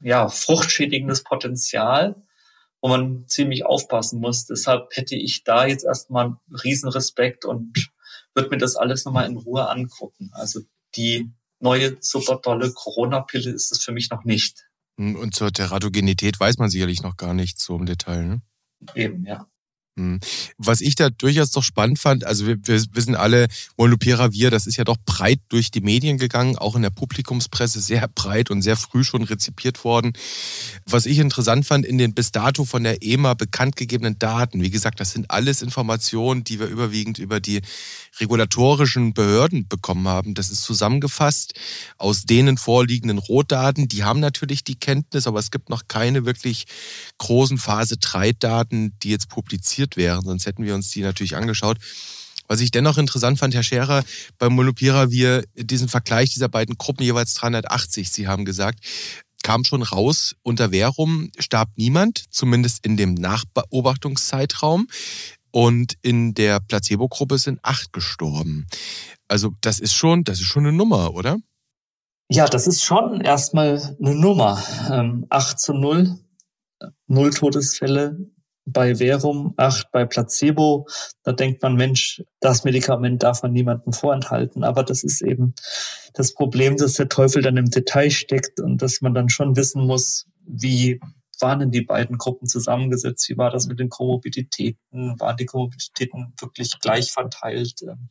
ja, 0.00 0.28
fruchtschädigendes 0.28 1.22
Potenzial, 1.22 2.16
wo 2.82 2.88
man 2.88 3.26
ziemlich 3.28 3.64
aufpassen 3.64 4.20
muss. 4.20 4.44
Deshalb 4.44 4.94
hätte 4.94 5.14
ich 5.14 5.44
da 5.44 5.66
jetzt 5.66 5.84
erstmal 5.84 6.36
Riesenrespekt 6.62 7.44
und 7.44 7.90
würde 8.34 8.50
mir 8.50 8.58
das 8.58 8.76
alles 8.76 9.04
nochmal 9.04 9.30
in 9.30 9.36
Ruhe 9.36 9.68
angucken. 9.68 10.30
Also 10.32 10.60
die 10.96 11.30
neue 11.60 11.96
super 12.00 12.42
tolle 12.42 12.72
Corona-Pille 12.72 13.50
ist 13.50 13.70
es 13.72 13.82
für 13.82 13.92
mich 13.92 14.10
noch 14.10 14.24
nicht. 14.24 14.66
Und 14.98 15.34
zur 15.34 15.52
Teratogenität 15.52 16.38
weiß 16.38 16.58
man 16.58 16.68
sicherlich 16.68 17.02
noch 17.02 17.16
gar 17.16 17.34
nichts 17.34 17.64
so 17.64 17.76
im 17.76 17.86
Detail, 17.86 18.24
ne? 18.24 18.42
Eben, 18.94 19.24
ja. 19.24 19.46
Hm. 19.98 20.20
Was 20.56 20.80
ich 20.80 20.94
da 20.94 21.10
durchaus 21.10 21.50
doch 21.50 21.62
spannend 21.62 21.98
fand, 21.98 22.24
also 22.24 22.46
wir, 22.46 22.56
wir 22.66 22.82
wissen 22.92 23.14
alle, 23.14 23.48
Molnupiravir, 23.76 24.50
das 24.50 24.66
ist 24.66 24.78
ja 24.78 24.84
doch 24.84 24.96
breit 25.04 25.40
durch 25.50 25.70
die 25.70 25.82
Medien 25.82 26.16
gegangen, 26.16 26.56
auch 26.56 26.76
in 26.76 26.82
der 26.82 26.88
Publikumspresse 26.88 27.78
sehr 27.78 28.08
breit 28.08 28.50
und 28.50 28.62
sehr 28.62 28.76
früh 28.76 29.04
schon 29.04 29.22
rezipiert 29.22 29.84
worden. 29.84 30.14
Was 30.86 31.04
ich 31.04 31.18
interessant 31.18 31.66
fand, 31.66 31.84
in 31.84 31.98
den 31.98 32.14
bis 32.14 32.32
dato 32.32 32.64
von 32.64 32.84
der 32.84 33.02
EMA 33.02 33.34
bekannt 33.34 33.76
gegebenen 33.76 34.18
Daten, 34.18 34.62
wie 34.62 34.70
gesagt, 34.70 34.98
das 34.98 35.10
sind 35.10 35.30
alles 35.30 35.60
Informationen, 35.60 36.42
die 36.42 36.58
wir 36.58 36.68
überwiegend 36.68 37.18
über 37.18 37.40
die 37.40 37.60
regulatorischen 38.18 39.12
Behörden 39.12 39.68
bekommen 39.68 40.08
haben. 40.08 40.32
Das 40.32 40.48
ist 40.48 40.62
zusammengefasst 40.62 41.52
aus 41.98 42.22
denen 42.22 42.56
vorliegenden 42.56 43.18
Rohdaten. 43.18 43.88
Die 43.88 44.04
haben 44.04 44.20
natürlich 44.20 44.64
die 44.64 44.76
Kenntnis, 44.76 45.26
aber 45.26 45.38
es 45.38 45.50
gibt 45.50 45.68
noch 45.68 45.82
keine 45.86 46.24
wirklich 46.24 46.64
großen 47.18 47.58
Phase 47.58 47.98
3 47.98 48.32
Daten, 48.32 48.98
die 49.02 49.10
jetzt 49.10 49.28
publiziert 49.28 49.81
wären. 49.96 50.24
Sonst 50.24 50.46
hätten 50.46 50.64
wir 50.64 50.74
uns 50.74 50.90
die 50.90 51.02
natürlich 51.02 51.36
angeschaut. 51.36 51.78
Was 52.48 52.60
ich 52.60 52.70
dennoch 52.70 52.98
interessant 52.98 53.38
fand, 53.38 53.54
Herr 53.54 53.62
Scherer, 53.62 54.04
beim 54.38 54.54
Molnupiravir, 54.54 55.44
diesen 55.56 55.88
Vergleich 55.88 56.30
dieser 56.30 56.48
beiden 56.48 56.76
Gruppen 56.76 57.02
jeweils 57.02 57.34
380, 57.34 58.10
Sie 58.10 58.28
haben 58.28 58.44
gesagt, 58.44 58.80
kam 59.42 59.64
schon 59.64 59.82
raus, 59.82 60.34
unter 60.42 60.70
Verum 60.70 61.30
starb 61.38 61.70
niemand, 61.76 62.24
zumindest 62.30 62.84
in 62.84 62.96
dem 62.96 63.14
Nachbeobachtungszeitraum. 63.14 64.88
Und 65.50 65.94
in 66.00 66.32
der 66.32 66.60
Placebo-Gruppe 66.60 67.36
sind 67.36 67.58
acht 67.62 67.92
gestorben. 67.92 68.66
Also 69.28 69.52
das 69.60 69.80
ist 69.80 69.92
schon, 69.92 70.24
das 70.24 70.40
ist 70.40 70.46
schon 70.46 70.66
eine 70.66 70.76
Nummer, 70.76 71.14
oder? 71.14 71.36
Ja, 72.30 72.46
das 72.46 72.66
ist 72.66 72.82
schon 72.82 73.20
erstmal 73.20 73.96
eine 74.00 74.14
Nummer. 74.14 74.62
Ähm, 74.90 75.26
8 75.28 75.60
zu 75.60 75.74
0, 75.74 76.18
null 77.06 77.30
Todesfälle 77.30 78.30
bei 78.64 78.94
Verum, 78.94 79.54
8 79.56 79.90
bei 79.92 80.04
Placebo. 80.04 80.86
Da 81.24 81.32
denkt 81.32 81.62
man, 81.62 81.74
Mensch, 81.74 82.22
das 82.40 82.64
Medikament 82.64 83.22
darf 83.22 83.42
man 83.42 83.52
niemandem 83.52 83.92
vorenthalten. 83.92 84.64
Aber 84.64 84.82
das 84.84 85.02
ist 85.02 85.22
eben 85.22 85.54
das 86.14 86.34
Problem, 86.34 86.76
dass 86.76 86.94
der 86.94 87.08
Teufel 87.08 87.42
dann 87.42 87.56
im 87.56 87.70
Detail 87.70 88.10
steckt 88.10 88.60
und 88.60 88.82
dass 88.82 89.00
man 89.00 89.14
dann 89.14 89.28
schon 89.28 89.56
wissen 89.56 89.86
muss, 89.86 90.26
wie 90.46 91.00
waren 91.40 91.58
denn 91.58 91.70
die 91.70 91.82
beiden 91.82 92.18
Gruppen 92.18 92.46
zusammengesetzt? 92.46 93.28
Wie 93.28 93.36
war 93.36 93.50
das 93.50 93.66
mit 93.66 93.80
den 93.80 93.88
Komorbiditäten? 93.88 95.18
Waren 95.18 95.36
die 95.36 95.46
Komorbiditäten 95.46 96.32
wirklich 96.40 96.78
gleich 96.80 97.10
verteilt? 97.10 97.82
Ähm, 97.82 98.08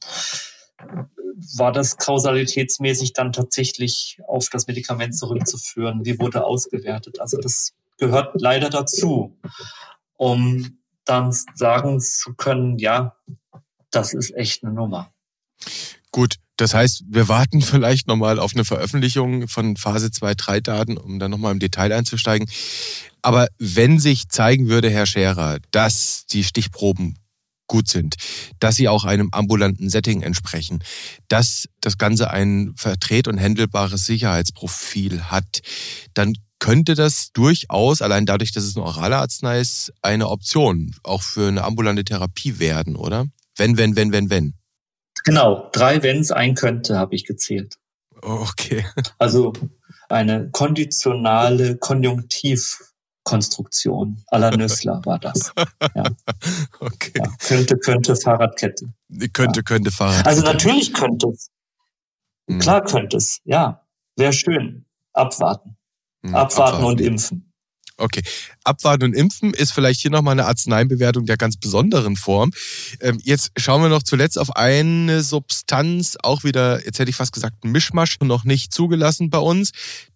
war 1.57 1.71
das 1.71 1.97
kausalitätsmäßig 1.97 3.13
dann 3.13 3.31
tatsächlich 3.31 4.19
auf 4.27 4.49
das 4.49 4.67
Medikament 4.67 5.15
zurückzuführen? 5.15 6.01
Wie 6.03 6.19
wurde 6.19 6.43
ausgewertet? 6.43 7.21
Also 7.21 7.37
das 7.37 7.73
gehört 7.97 8.39
leider 8.39 8.69
dazu, 8.69 9.37
um 10.21 10.77
dann 11.03 11.35
sagen 11.55 11.99
zu 11.99 12.35
können, 12.35 12.77
ja, 12.77 13.15
das 13.89 14.13
ist 14.13 14.35
echt 14.35 14.63
eine 14.63 14.71
Nummer. 14.71 15.11
Gut, 16.11 16.35
das 16.57 16.75
heißt, 16.75 17.05
wir 17.07 17.27
warten 17.27 17.63
vielleicht 17.63 18.07
nochmal 18.07 18.37
auf 18.37 18.53
eine 18.53 18.63
Veröffentlichung 18.63 19.47
von 19.47 19.77
Phase 19.77 20.11
2, 20.11 20.35
3 20.35 20.59
Daten, 20.59 20.97
um 20.97 21.17
dann 21.17 21.31
nochmal 21.31 21.53
im 21.53 21.59
Detail 21.59 21.91
einzusteigen. 21.91 22.47
Aber 23.23 23.47
wenn 23.57 23.97
sich 23.97 24.29
zeigen 24.29 24.67
würde, 24.67 24.91
Herr 24.91 25.07
Scherer, 25.07 25.57
dass 25.71 26.27
die 26.27 26.43
Stichproben 26.43 27.17
gut 27.65 27.87
sind, 27.87 28.15
dass 28.59 28.75
sie 28.75 28.89
auch 28.89 29.05
einem 29.05 29.29
ambulanten 29.31 29.89
Setting 29.89 30.21
entsprechen, 30.21 30.83
dass 31.29 31.67
das 31.79 31.97
Ganze 31.97 32.29
ein 32.29 32.73
verdreht 32.75 33.27
und 33.27 33.39
händelbares 33.39 34.05
Sicherheitsprofil 34.05 35.31
hat, 35.31 35.61
dann 36.13 36.35
könnte 36.61 36.93
das 36.93 37.31
durchaus, 37.33 38.01
allein 38.01 38.25
dadurch, 38.25 38.53
dass 38.53 38.63
es 38.63 38.77
eine 38.77 38.85
orale 38.85 39.17
Arznei 39.17 39.59
ist, 39.59 39.91
eine 40.01 40.29
Option 40.29 40.95
auch 41.03 41.23
für 41.23 41.47
eine 41.47 41.63
ambulante 41.63 42.05
Therapie 42.05 42.59
werden, 42.59 42.95
oder? 42.95 43.25
Wenn, 43.57 43.77
wenn, 43.77 43.95
wenn, 43.97 44.13
wenn, 44.13 44.29
wenn. 44.29 44.53
Genau, 45.25 45.69
drei 45.73 46.01
Wenns, 46.03 46.31
ein 46.31 46.55
könnte, 46.55 46.97
habe 46.97 47.15
ich 47.15 47.25
gezählt. 47.25 47.75
Okay. 48.21 48.85
Also 49.17 49.53
eine 50.07 50.49
konditionale 50.51 51.77
Konjunktiv 51.77 52.79
Konstruktion 53.23 54.23
à 54.31 54.39
la 54.39 54.51
Nüssler 54.57 55.01
war 55.05 55.19
das. 55.19 55.53
Ja. 55.95 56.03
Okay. 56.79 57.11
Ja, 57.15 57.31
könnte, 57.39 57.77
könnte 57.77 58.15
Fahrradkette. 58.15 58.85
Könnte, 59.33 59.59
ja. 59.59 59.63
könnte 59.63 59.91
Fahrradkette. 59.91 60.27
Also 60.29 60.41
natürlich 60.43 60.93
könnte 60.93 61.27
es. 61.27 61.49
Mhm. 62.47 62.59
Klar 62.59 62.83
könnte 62.83 63.17
es, 63.17 63.39
ja. 63.43 63.85
Wäre 64.15 64.33
schön. 64.33 64.85
Abwarten. 65.13 65.77
Mhm. 66.21 66.35
Abwarten. 66.35 66.75
Abwarten 66.75 66.85
und 66.85 67.01
impfen. 67.01 67.51
Okay. 68.01 68.23
Abwarten 68.63 69.03
und 69.03 69.13
Impfen 69.13 69.53
ist 69.53 69.73
vielleicht 69.73 70.01
hier 70.01 70.11
nochmal 70.11 70.33
eine 70.33 70.45
Arzneibewertung 70.45 71.25
der 71.25 71.37
ganz 71.37 71.57
besonderen 71.57 72.15
Form. 72.15 72.51
Ähm, 72.99 73.19
jetzt 73.23 73.51
schauen 73.57 73.81
wir 73.81 73.89
noch 73.89 74.03
zuletzt 74.03 74.39
auf 74.39 74.55
eine 74.55 75.21
Substanz, 75.21 76.17
auch 76.21 76.43
wieder, 76.43 76.83
jetzt 76.83 76.99
hätte 76.99 77.09
ich 77.09 77.15
fast 77.15 77.33
gesagt, 77.33 77.63
Mischmasch, 77.63 78.17
noch 78.21 78.43
nicht 78.43 78.73
zugelassen 78.73 79.29
bei 79.29 79.37
uns. 79.37 79.71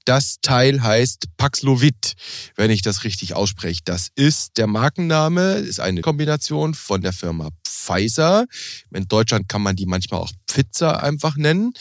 Das 0.05 0.37
Teil 0.41 0.81
heißt 0.83 1.25
Paxlovid, 1.35 2.13
wenn 2.55 2.69
ich 2.69 2.83
das 2.83 3.03
richtig 3.03 3.33
ausspreche. 3.33 3.81
Das 3.85 4.09
ist 4.13 4.57
der 4.57 4.67
Markenname, 4.67 5.55
ist 5.55 5.79
eine 5.79 6.01
Kombination 6.01 6.75
von 6.75 7.01
der 7.01 7.11
Firma 7.11 7.49
Pfizer. 7.67 8.45
In 8.93 9.07
Deutschland 9.07 9.49
kann 9.49 9.63
man 9.63 9.75
die 9.75 9.87
manchmal 9.87 10.21
auch 10.21 10.31
Pfizer 10.47 11.01
einfach 11.01 11.37
nennen. 11.37 11.73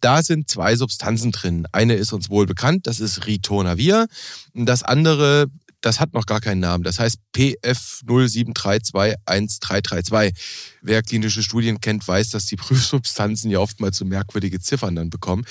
Da 0.00 0.24
sind 0.24 0.50
zwei 0.50 0.74
Substanzen 0.74 1.30
drin. 1.30 1.68
Eine 1.70 1.94
ist 1.94 2.12
uns 2.12 2.30
wohl 2.30 2.46
bekannt, 2.46 2.88
das 2.88 2.98
ist 2.98 3.26
Ritonavir. 3.26 4.08
Und 4.54 4.66
das 4.66 4.82
andere, 4.82 5.46
das 5.80 6.00
hat 6.00 6.14
noch 6.14 6.26
gar 6.26 6.40
keinen 6.40 6.58
Namen. 6.60 6.82
Das 6.82 6.98
heißt 6.98 7.18
PF 7.32 8.02
073213332. 8.06 10.34
Wer 10.82 11.02
klinische 11.02 11.44
Studien 11.44 11.80
kennt, 11.80 12.08
weiß, 12.08 12.30
dass 12.30 12.46
die 12.46 12.56
Prüfsubstanzen 12.56 13.52
ja 13.52 13.60
oftmals 13.60 13.98
so 13.98 14.04
merkwürdige 14.04 14.58
Ziffern 14.58 14.96
dann 14.96 15.10
bekommen. 15.10 15.44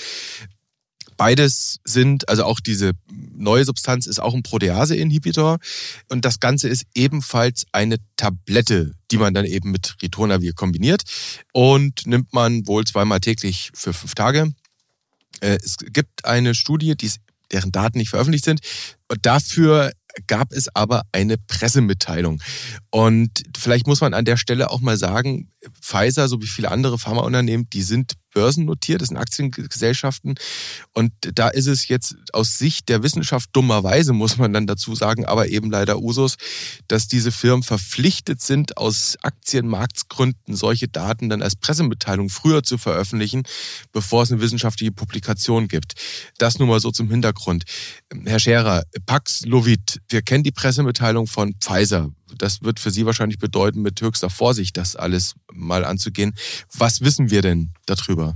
Beides 1.18 1.80
sind, 1.84 2.28
also 2.28 2.44
auch 2.44 2.60
diese 2.60 2.92
neue 3.10 3.64
Substanz 3.64 4.06
ist 4.06 4.20
auch 4.20 4.34
ein 4.34 4.42
Protease-Inhibitor 4.42 5.58
und 6.08 6.24
das 6.24 6.40
Ganze 6.40 6.68
ist 6.68 6.84
ebenfalls 6.94 7.66
eine 7.72 7.96
Tablette, 8.16 8.94
die 9.10 9.18
man 9.18 9.34
dann 9.34 9.44
eben 9.44 9.70
mit 9.70 9.96
Ritonavir 10.00 10.54
kombiniert 10.54 11.02
und 11.52 12.06
nimmt 12.06 12.32
man 12.32 12.66
wohl 12.66 12.86
zweimal 12.86 13.20
täglich 13.20 13.70
für 13.74 13.92
fünf 13.92 14.14
Tage. 14.14 14.54
Äh, 15.40 15.58
es 15.62 15.76
gibt 15.78 16.24
eine 16.24 16.54
Studie, 16.54 16.96
die 16.96 17.10
deren 17.52 17.72
Daten 17.72 17.98
nicht 17.98 18.10
veröffentlicht 18.10 18.44
sind. 18.44 18.60
Und 19.08 19.24
dafür 19.26 19.92
gab 20.26 20.52
es 20.52 20.74
aber 20.74 21.02
eine 21.12 21.36
Pressemitteilung. 21.38 22.42
Und 22.90 23.42
vielleicht 23.56 23.86
muss 23.86 24.00
man 24.00 24.14
an 24.14 24.24
der 24.24 24.36
Stelle 24.36 24.70
auch 24.70 24.80
mal 24.80 24.96
sagen, 24.96 25.50
Pfizer, 25.80 26.28
so 26.28 26.40
wie 26.40 26.46
viele 26.46 26.70
andere 26.70 26.98
Pharmaunternehmen, 26.98 27.68
die 27.70 27.82
sind 27.82 28.14
börsennotiert, 28.32 29.00
das 29.00 29.08
sind 29.08 29.16
Aktiengesellschaften. 29.16 30.36
Und 30.92 31.12
da 31.34 31.48
ist 31.48 31.66
es 31.66 31.88
jetzt 31.88 32.16
aus 32.32 32.58
Sicht 32.58 32.88
der 32.88 33.02
Wissenschaft 33.02 33.50
dummerweise, 33.52 34.12
muss 34.12 34.38
man 34.38 34.52
dann 34.52 34.66
dazu 34.66 34.94
sagen, 34.94 35.24
aber 35.24 35.48
eben 35.48 35.70
leider 35.70 35.98
Usus, 35.98 36.36
dass 36.86 37.08
diese 37.08 37.32
Firmen 37.32 37.62
verpflichtet 37.62 38.40
sind, 38.40 38.76
aus 38.76 39.16
Aktienmarktsgründen 39.22 40.54
solche 40.54 40.88
Daten 40.88 41.28
dann 41.28 41.42
als 41.42 41.56
Pressemitteilung 41.56 42.28
früher 42.28 42.62
zu 42.62 42.78
veröffentlichen, 42.78 43.42
bevor 43.92 44.22
es 44.22 44.30
eine 44.30 44.40
wissenschaftliche 44.40 44.92
Publikation 44.92 45.66
gibt. 45.66 45.94
Das 46.38 46.58
nur 46.58 46.68
mal 46.68 46.80
so 46.80 46.92
zum 46.92 47.10
Hintergrund. 47.10 47.64
Herr 48.24 48.38
Scherer, 48.38 48.84
Paxlovid, 49.06 50.00
wir 50.10 50.22
kennen 50.22 50.44
die 50.44 50.52
Pressemitteilung 50.52 51.26
von 51.26 51.54
Pfizer. 51.60 52.10
Das 52.36 52.62
wird 52.62 52.80
für 52.80 52.90
Sie 52.90 53.04
wahrscheinlich 53.06 53.38
bedeuten, 53.38 53.82
mit 53.82 54.00
höchster 54.00 54.30
Vorsicht 54.30 54.76
das 54.76 54.96
alles 54.96 55.34
mal 55.52 55.84
anzugehen. 55.84 56.34
Was 56.74 57.02
wissen 57.02 57.30
wir 57.30 57.42
denn 57.42 57.72
darüber? 57.86 58.34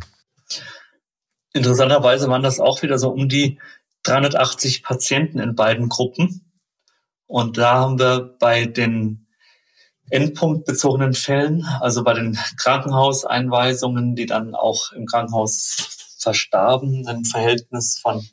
Interessanterweise 1.55 2.29
waren 2.29 2.43
das 2.43 2.61
auch 2.61 2.83
wieder 2.83 2.99
so 2.99 3.11
um 3.11 3.29
die 3.29 3.59
380 4.05 4.83
Patienten 4.83 5.39
in 5.39 5.55
beiden 5.55 5.89
Gruppen. 5.89 6.53
Und 7.27 7.57
da 7.57 7.75
haben 7.75 7.99
wir 7.99 8.37
bei 8.39 8.67
den 8.67 9.27
endpunktbezogenen 10.11 11.15
Fällen, 11.15 11.65
also 11.81 12.05
bei 12.05 12.13
den 12.13 12.39
Krankenhauseinweisungen, 12.59 14.15
die 14.15 14.27
dann 14.27 14.55
auch 14.55 14.93
im 14.93 15.07
Krankenhaus 15.07 16.17
verstarben, 16.19 17.07
ein 17.07 17.25
Verhältnis 17.25 17.99
von 17.99 18.27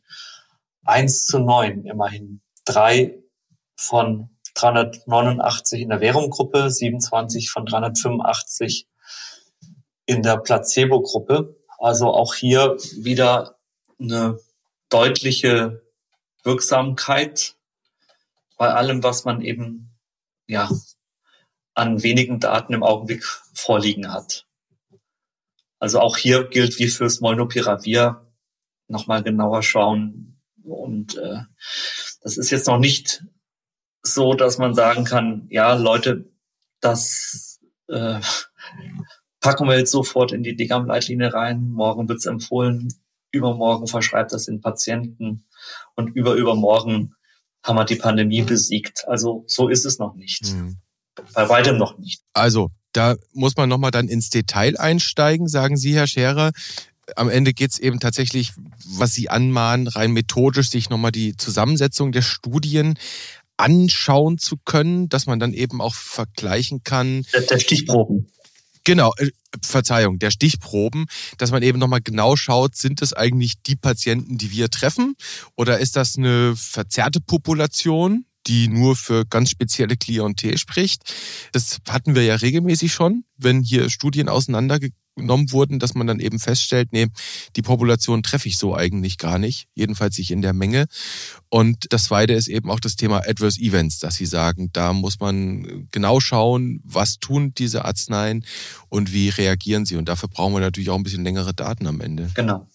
1 0.84 1.26
zu 1.26 1.40
9 1.40 1.86
immerhin. 1.86 2.42
Drei 2.66 3.20
von 3.80 4.30
389 4.56 5.82
in 5.82 5.90
der 5.90 6.02
Währunggruppe, 6.02 6.70
27 6.70 7.50
von 7.50 7.66
385 7.66 8.88
in 10.06 10.22
der 10.22 10.38
Placebo-Gruppe. 10.38 11.56
Also 11.78 12.08
auch 12.08 12.36
hier 12.36 12.76
wieder 12.98 13.58
eine 13.98 14.38
deutliche 14.90 15.82
Wirksamkeit 16.44 17.56
bei 18.58 18.74
allem, 18.74 19.02
was 19.02 19.24
man 19.24 19.42
eben 19.42 19.98
ja 20.46 20.70
an 21.74 22.04
wenigen 22.04 22.42
Daten 22.42 22.74
im 22.74 22.84
Augenblick 22.84 23.24
vorliegen 23.54 24.12
hat. 24.12 24.46
Also 25.80 26.02
auch 26.02 26.18
hier 26.18 26.50
gilt 26.50 26.80
wie 26.80 26.90
fürs 26.90 27.22
Molnupiravir 27.22 28.28
nochmal 28.90 29.24
genauer 29.24 29.64
schauen. 29.64 30.42
Und 30.66 31.16
äh, 31.16 31.44
das 32.22 32.38
ist 32.38 32.50
jetzt 32.50 32.68
noch 32.68 32.80
nicht 32.80 33.24
so, 34.02 34.34
dass 34.34 34.58
man 34.58 34.74
sagen 34.74 35.04
kann, 35.04 35.48
ja, 35.50 35.74
Leute, 35.74 36.32
das 36.82 37.60
äh, 37.88 38.20
packen 39.40 39.68
wir 39.68 39.78
jetzt 39.78 39.92
sofort 39.92 40.32
in 40.32 40.44
die 40.44 40.56
DGAM-Leitlinie 40.56 41.34
rein. 41.34 41.70
Morgen 41.70 42.08
wird 42.08 42.20
es 42.20 42.26
empfohlen, 42.26 42.94
übermorgen 43.32 43.88
verschreibt 43.88 44.32
das 44.34 44.46
den 44.46 44.62
Patienten 44.62 45.46
und 45.96 46.16
überübermorgen 46.16 47.16
haben 47.64 47.76
wir 47.76 47.86
die 47.86 47.96
Pandemie 47.96 48.42
besiegt. 48.42 49.06
Also 49.08 49.44
so 49.48 49.68
ist 49.68 49.86
es 49.86 50.00
noch 50.00 50.16
nicht. 50.16 50.54
Mhm. 50.54 50.78
Bei 51.34 51.50
weitem 51.50 51.78
noch 51.78 51.98
nicht. 51.98 52.22
Also 52.34 52.72
da 52.94 53.16
muss 53.34 53.58
man 53.58 53.70
nochmal 53.70 53.92
dann 53.92 54.08
ins 54.08 54.30
Detail 54.30 54.80
einsteigen, 54.80 55.48
sagen 55.48 55.78
Sie, 55.78 55.94
Herr 55.94 56.08
Scherer. 56.08 56.52
Am 57.16 57.30
Ende 57.30 57.54
geht 57.54 57.72
es 57.72 57.80
eben 57.80 58.00
tatsächlich, 58.00 58.54
was 58.86 59.14
Sie 59.14 59.30
anmahnen, 59.30 59.88
rein 59.88 60.12
methodisch, 60.12 60.70
sich 60.70 60.90
nochmal 60.90 61.12
die 61.12 61.36
Zusammensetzung 61.36 62.12
der 62.12 62.22
Studien 62.22 62.98
anschauen 63.60 64.38
zu 64.38 64.58
können, 64.58 65.10
dass 65.10 65.26
man 65.26 65.40
dann 65.40 65.54
eben 65.54 65.82
auch 65.82 65.94
vergleichen 65.94 66.84
kann. 66.84 67.26
Der, 67.34 67.42
der 67.42 67.60
Stichproben. 67.60 68.32
Genau, 68.84 69.14
äh, 69.18 69.30
Verzeihung, 69.64 70.20
der 70.20 70.32
Stichproben, 70.32 71.06
dass 71.38 71.52
man 71.52 71.64
eben 71.64 71.80
nochmal 71.80 72.02
genau 72.02 72.36
schaut, 72.36 72.76
sind 72.76 73.02
es 73.02 73.14
eigentlich 73.14 73.62
die 73.64 73.76
Patienten, 73.76 74.38
die 74.38 74.52
wir 74.52 74.70
treffen 74.70 75.16
oder 75.56 75.80
ist 75.80 75.96
das 75.96 76.18
eine 76.18 76.56
verzerrte 76.56 77.20
Population, 77.20 78.26
die 78.48 78.68
nur 78.68 78.96
für 78.96 79.26
ganz 79.26 79.50
spezielle 79.50 79.98
Klientel 79.98 80.58
spricht. 80.58 81.14
Das 81.52 81.80
hatten 81.88 82.16
wir 82.16 82.24
ja 82.24 82.36
regelmäßig 82.36 82.94
schon, 82.94 83.26
wenn 83.38 83.62
hier 83.62 83.90
Studien 83.90 84.30
auseinandergenommen 85.20 85.52
wurden, 85.52 85.80
dass 85.80 85.96
man 85.96 86.08
dann 86.08 86.20
eben 86.20 86.40
feststellt, 86.40 86.90
nee, 86.92 87.08
die 87.56 87.62
Population 87.62 88.24
treffe 88.24 88.48
ich 88.48 88.58
so 88.58 88.76
eigentlich 88.76 89.18
gar 89.18 89.40
nicht, 89.40 89.68
jedenfalls 89.76 90.18
nicht 90.18 90.32
in 90.32 90.42
der 90.42 90.54
Menge. 90.54 90.86
Und 91.50 91.88
das 91.92 92.06
zweite 92.06 92.34
ist 92.34 92.48
eben 92.48 92.70
auch 92.70 92.80
das 92.80 92.96
Thema 92.96 93.18
Adverse 93.28 93.60
Events, 93.60 94.00
dass 94.00 94.16
Sie 94.16 94.26
sagen, 94.26 94.70
da 94.74 94.94
muss 94.94 95.20
man 95.20 95.88
genau 95.92 96.20
schauen, 96.20 96.82
was 96.84 97.20
tun 97.20 97.54
diese 97.58 97.86
Arzneien 97.86 98.46
und 98.90 99.14
wie 99.14 99.30
reagieren 99.30 99.86
sie. 99.86 99.96
Und 99.96 100.10
dafür 100.10 100.30
brauchen 100.30 100.54
wir 100.54 100.60
natürlich 100.60 100.90
auch 100.90 100.96
ein 100.96 101.04
bisschen 101.04 101.24
längere 101.24 101.54
Daten 101.54 101.88
am 101.88 102.02
Ende. 102.02 102.30
Genau. 102.36 102.68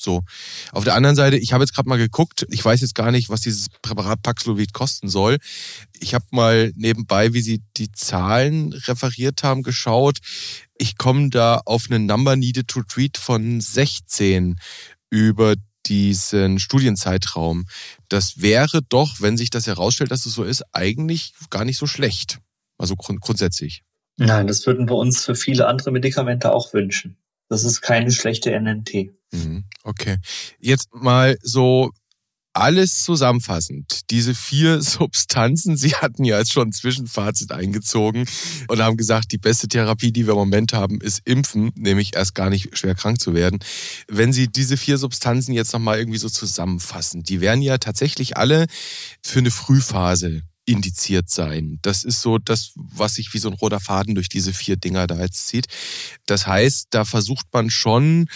So. 0.00 0.22
Auf 0.72 0.84
der 0.84 0.94
anderen 0.94 1.16
Seite, 1.16 1.36
ich 1.36 1.52
habe 1.52 1.62
jetzt 1.62 1.74
gerade 1.74 1.88
mal 1.88 1.98
geguckt, 1.98 2.46
ich 2.50 2.64
weiß 2.64 2.80
jetzt 2.80 2.94
gar 2.94 3.10
nicht, 3.10 3.28
was 3.28 3.42
dieses 3.42 3.68
Präparat 3.82 4.22
Paxlovid 4.22 4.72
kosten 4.72 5.08
soll. 5.08 5.38
Ich 5.98 6.14
habe 6.14 6.24
mal 6.30 6.72
nebenbei, 6.74 7.32
wie 7.34 7.42
Sie 7.42 7.62
die 7.76 7.92
Zahlen 7.92 8.72
referiert 8.72 9.42
haben, 9.42 9.62
geschaut. 9.62 10.18
Ich 10.78 10.96
komme 10.96 11.28
da 11.28 11.60
auf 11.66 11.86
einen 11.90 12.06
Number 12.06 12.36
Needed 12.36 12.68
to 12.68 12.82
Treat 12.82 13.18
von 13.18 13.60
16 13.60 14.58
über 15.10 15.56
diesen 15.86 16.58
Studienzeitraum. 16.58 17.66
Das 18.08 18.40
wäre 18.40 18.80
doch, 18.88 19.20
wenn 19.20 19.36
sich 19.36 19.50
das 19.50 19.66
herausstellt, 19.66 20.10
dass 20.10 20.24
es 20.24 20.34
so 20.34 20.44
ist, 20.44 20.62
eigentlich 20.72 21.34
gar 21.50 21.64
nicht 21.64 21.78
so 21.78 21.86
schlecht. 21.86 22.38
Also 22.78 22.96
grund 22.96 23.20
grundsätzlich. 23.20 23.82
Nein, 24.16 24.46
das 24.46 24.66
würden 24.66 24.88
wir 24.88 24.96
uns 24.96 25.24
für 25.24 25.34
viele 25.34 25.66
andere 25.66 25.90
Medikamente 25.90 26.52
auch 26.52 26.72
wünschen. 26.72 27.16
Das 27.48 27.64
ist 27.64 27.80
keine 27.80 28.12
schlechte 28.12 28.52
NNT. 28.52 29.10
Mhm. 29.32 29.64
Okay. 29.82 30.18
Jetzt 30.58 30.88
mal 30.94 31.38
so 31.42 31.90
alles 32.52 33.04
zusammenfassend, 33.04 34.10
diese 34.10 34.34
vier 34.34 34.82
Substanzen, 34.82 35.76
Sie 35.76 35.94
hatten 35.94 36.24
ja 36.24 36.38
jetzt 36.38 36.52
schon 36.52 36.68
ein 36.68 36.72
Zwischenfazit 36.72 37.52
eingezogen 37.52 38.26
und 38.68 38.82
haben 38.82 38.96
gesagt, 38.96 39.32
die 39.32 39.38
beste 39.38 39.68
Therapie, 39.68 40.12
die 40.12 40.26
wir 40.26 40.32
im 40.32 40.38
Moment 40.40 40.72
haben, 40.72 41.00
ist 41.00 41.20
Impfen, 41.24 41.70
nämlich 41.76 42.16
erst 42.16 42.34
gar 42.34 42.50
nicht 42.50 42.76
schwer 42.76 42.94
krank 42.94 43.20
zu 43.20 43.34
werden. 43.34 43.60
Wenn 44.08 44.32
Sie 44.32 44.48
diese 44.48 44.76
vier 44.76 44.98
Substanzen 44.98 45.52
jetzt 45.52 45.72
nochmal 45.72 45.98
irgendwie 45.98 46.18
so 46.18 46.28
zusammenfassen, 46.28 47.22
die 47.22 47.40
wären 47.40 47.62
ja 47.62 47.78
tatsächlich 47.78 48.36
alle 48.36 48.66
für 49.22 49.38
eine 49.38 49.50
Frühphase 49.50 50.42
indiziert 50.66 51.30
sein. 51.30 51.78
Das 51.82 52.04
ist 52.04 52.20
so 52.20 52.38
das, 52.38 52.72
was 52.76 53.14
sich 53.14 53.32
wie 53.34 53.38
so 53.38 53.48
ein 53.48 53.54
roter 53.54 53.80
Faden 53.80 54.14
durch 54.14 54.28
diese 54.28 54.52
vier 54.52 54.76
Dinger 54.76 55.06
da 55.06 55.18
jetzt 55.18 55.48
zieht. 55.48 55.66
Das 56.26 56.46
heißt, 56.46 56.88
da 56.90 57.04
versucht 57.04 57.46
man 57.52 57.70
schon 57.70 58.28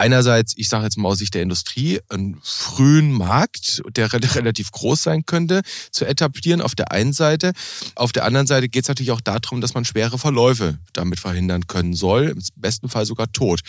einerseits, 0.00 0.54
ich 0.56 0.68
sage 0.68 0.84
jetzt 0.84 0.96
mal 0.96 1.10
aus 1.10 1.18
Sicht 1.18 1.34
der 1.34 1.42
Industrie, 1.42 2.00
einen 2.08 2.40
frühen 2.42 3.12
Markt, 3.12 3.82
der 3.94 4.12
relativ 4.12 4.72
groß 4.72 5.02
sein 5.02 5.26
könnte, 5.26 5.60
zu 5.90 6.06
etablieren 6.06 6.62
auf 6.62 6.74
der 6.74 6.90
einen 6.90 7.12
Seite. 7.12 7.52
Auf 7.94 8.12
der 8.12 8.24
anderen 8.24 8.46
Seite 8.46 8.68
geht 8.68 8.84
es 8.84 8.88
natürlich 8.88 9.12
auch 9.12 9.20
darum, 9.20 9.60
dass 9.60 9.74
man 9.74 9.84
schwere 9.84 10.18
Verläufe 10.18 10.78
damit 10.94 11.20
verhindern 11.20 11.66
können 11.66 11.94
soll, 11.94 12.28
im 12.28 12.42
besten 12.56 12.88
Fall 12.88 13.04
sogar 13.04 13.30
Tod. 13.32 13.60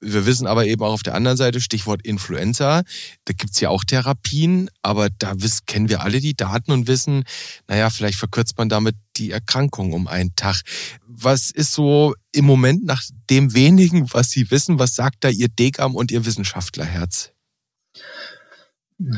Wir 0.00 0.26
wissen 0.26 0.46
aber 0.46 0.66
eben 0.66 0.82
auch 0.82 0.92
auf 0.92 1.02
der 1.02 1.14
anderen 1.14 1.38
Seite, 1.38 1.60
Stichwort 1.60 2.02
Influenza, 2.02 2.82
da 3.24 3.32
gibt 3.32 3.54
es 3.54 3.60
ja 3.60 3.70
auch 3.70 3.84
Therapien, 3.84 4.68
aber 4.82 5.08
da 5.08 5.34
kennen 5.66 5.88
wir 5.88 6.02
alle 6.02 6.20
die 6.20 6.34
Daten 6.34 6.72
und 6.72 6.86
wissen, 6.88 7.24
naja, 7.68 7.88
vielleicht 7.88 8.18
verkürzt 8.18 8.58
man 8.58 8.68
damit 8.68 8.96
die 9.16 9.30
Erkrankung 9.30 9.92
um 9.92 10.06
einen 10.08 10.34
Tag. 10.36 10.62
Was 11.06 11.50
ist 11.50 11.72
so 11.72 12.14
im 12.32 12.44
Moment 12.44 12.84
nach 12.84 13.02
dem 13.28 13.54
wenigen, 13.54 14.12
was 14.12 14.30
Sie 14.30 14.50
wissen, 14.50 14.78
was 14.78 14.94
sagt 14.94 15.24
da 15.24 15.28
Ihr 15.28 15.48
Dekam 15.48 15.96
und 15.96 16.10
Ihr 16.10 16.24
Wissenschaftlerherz? 16.24 17.32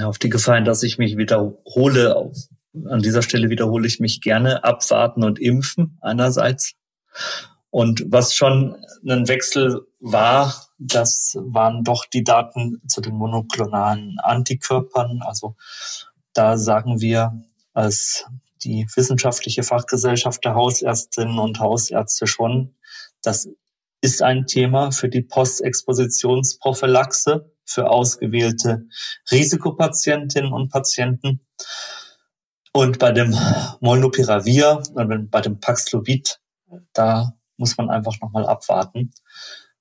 Auf 0.02 0.18
die 0.18 0.28
Gefahr, 0.28 0.60
dass 0.60 0.82
ich 0.82 0.98
mich 0.98 1.16
wiederhole, 1.16 2.32
an 2.88 3.02
dieser 3.02 3.22
Stelle 3.22 3.50
wiederhole 3.50 3.86
ich 3.86 4.00
mich 4.00 4.20
gerne, 4.20 4.64
abwarten 4.64 5.24
und 5.24 5.38
impfen 5.38 5.98
einerseits. 6.00 6.74
Und 7.70 8.04
was 8.06 8.34
schon 8.34 8.76
ein 9.08 9.28
Wechsel 9.28 9.86
war, 9.98 10.54
das 10.78 11.36
waren 11.40 11.84
doch 11.84 12.04
die 12.04 12.22
Daten 12.22 12.82
zu 12.86 13.00
den 13.00 13.14
monoklonalen 13.14 14.18
Antikörpern. 14.22 15.20
Also 15.22 15.56
da 16.32 16.58
sagen 16.58 17.00
wir 17.00 17.42
als 17.72 18.26
die 18.62 18.86
wissenschaftliche 18.94 19.62
Fachgesellschaft 19.62 20.44
der 20.44 20.54
Hausärztinnen 20.54 21.38
und 21.38 21.60
Hausärzte 21.60 22.26
schon, 22.26 22.74
das 23.22 23.48
ist 24.00 24.22
ein 24.22 24.46
Thema 24.46 24.90
für 24.90 25.08
die 25.08 25.22
Postexpositionsprophylaxe 25.22 27.52
für 27.64 27.88
ausgewählte 27.88 28.86
Risikopatientinnen 29.30 30.52
und 30.52 30.70
Patienten. 30.70 31.46
Und 32.72 32.98
bei 32.98 33.12
dem 33.12 33.36
Molnupiravir 33.80 34.82
und 34.94 35.30
bei 35.30 35.40
dem 35.40 35.60
Paxlovid, 35.60 36.40
da 36.92 37.34
muss 37.56 37.76
man 37.76 37.90
einfach 37.90 38.20
nochmal 38.20 38.46
abwarten. 38.46 39.12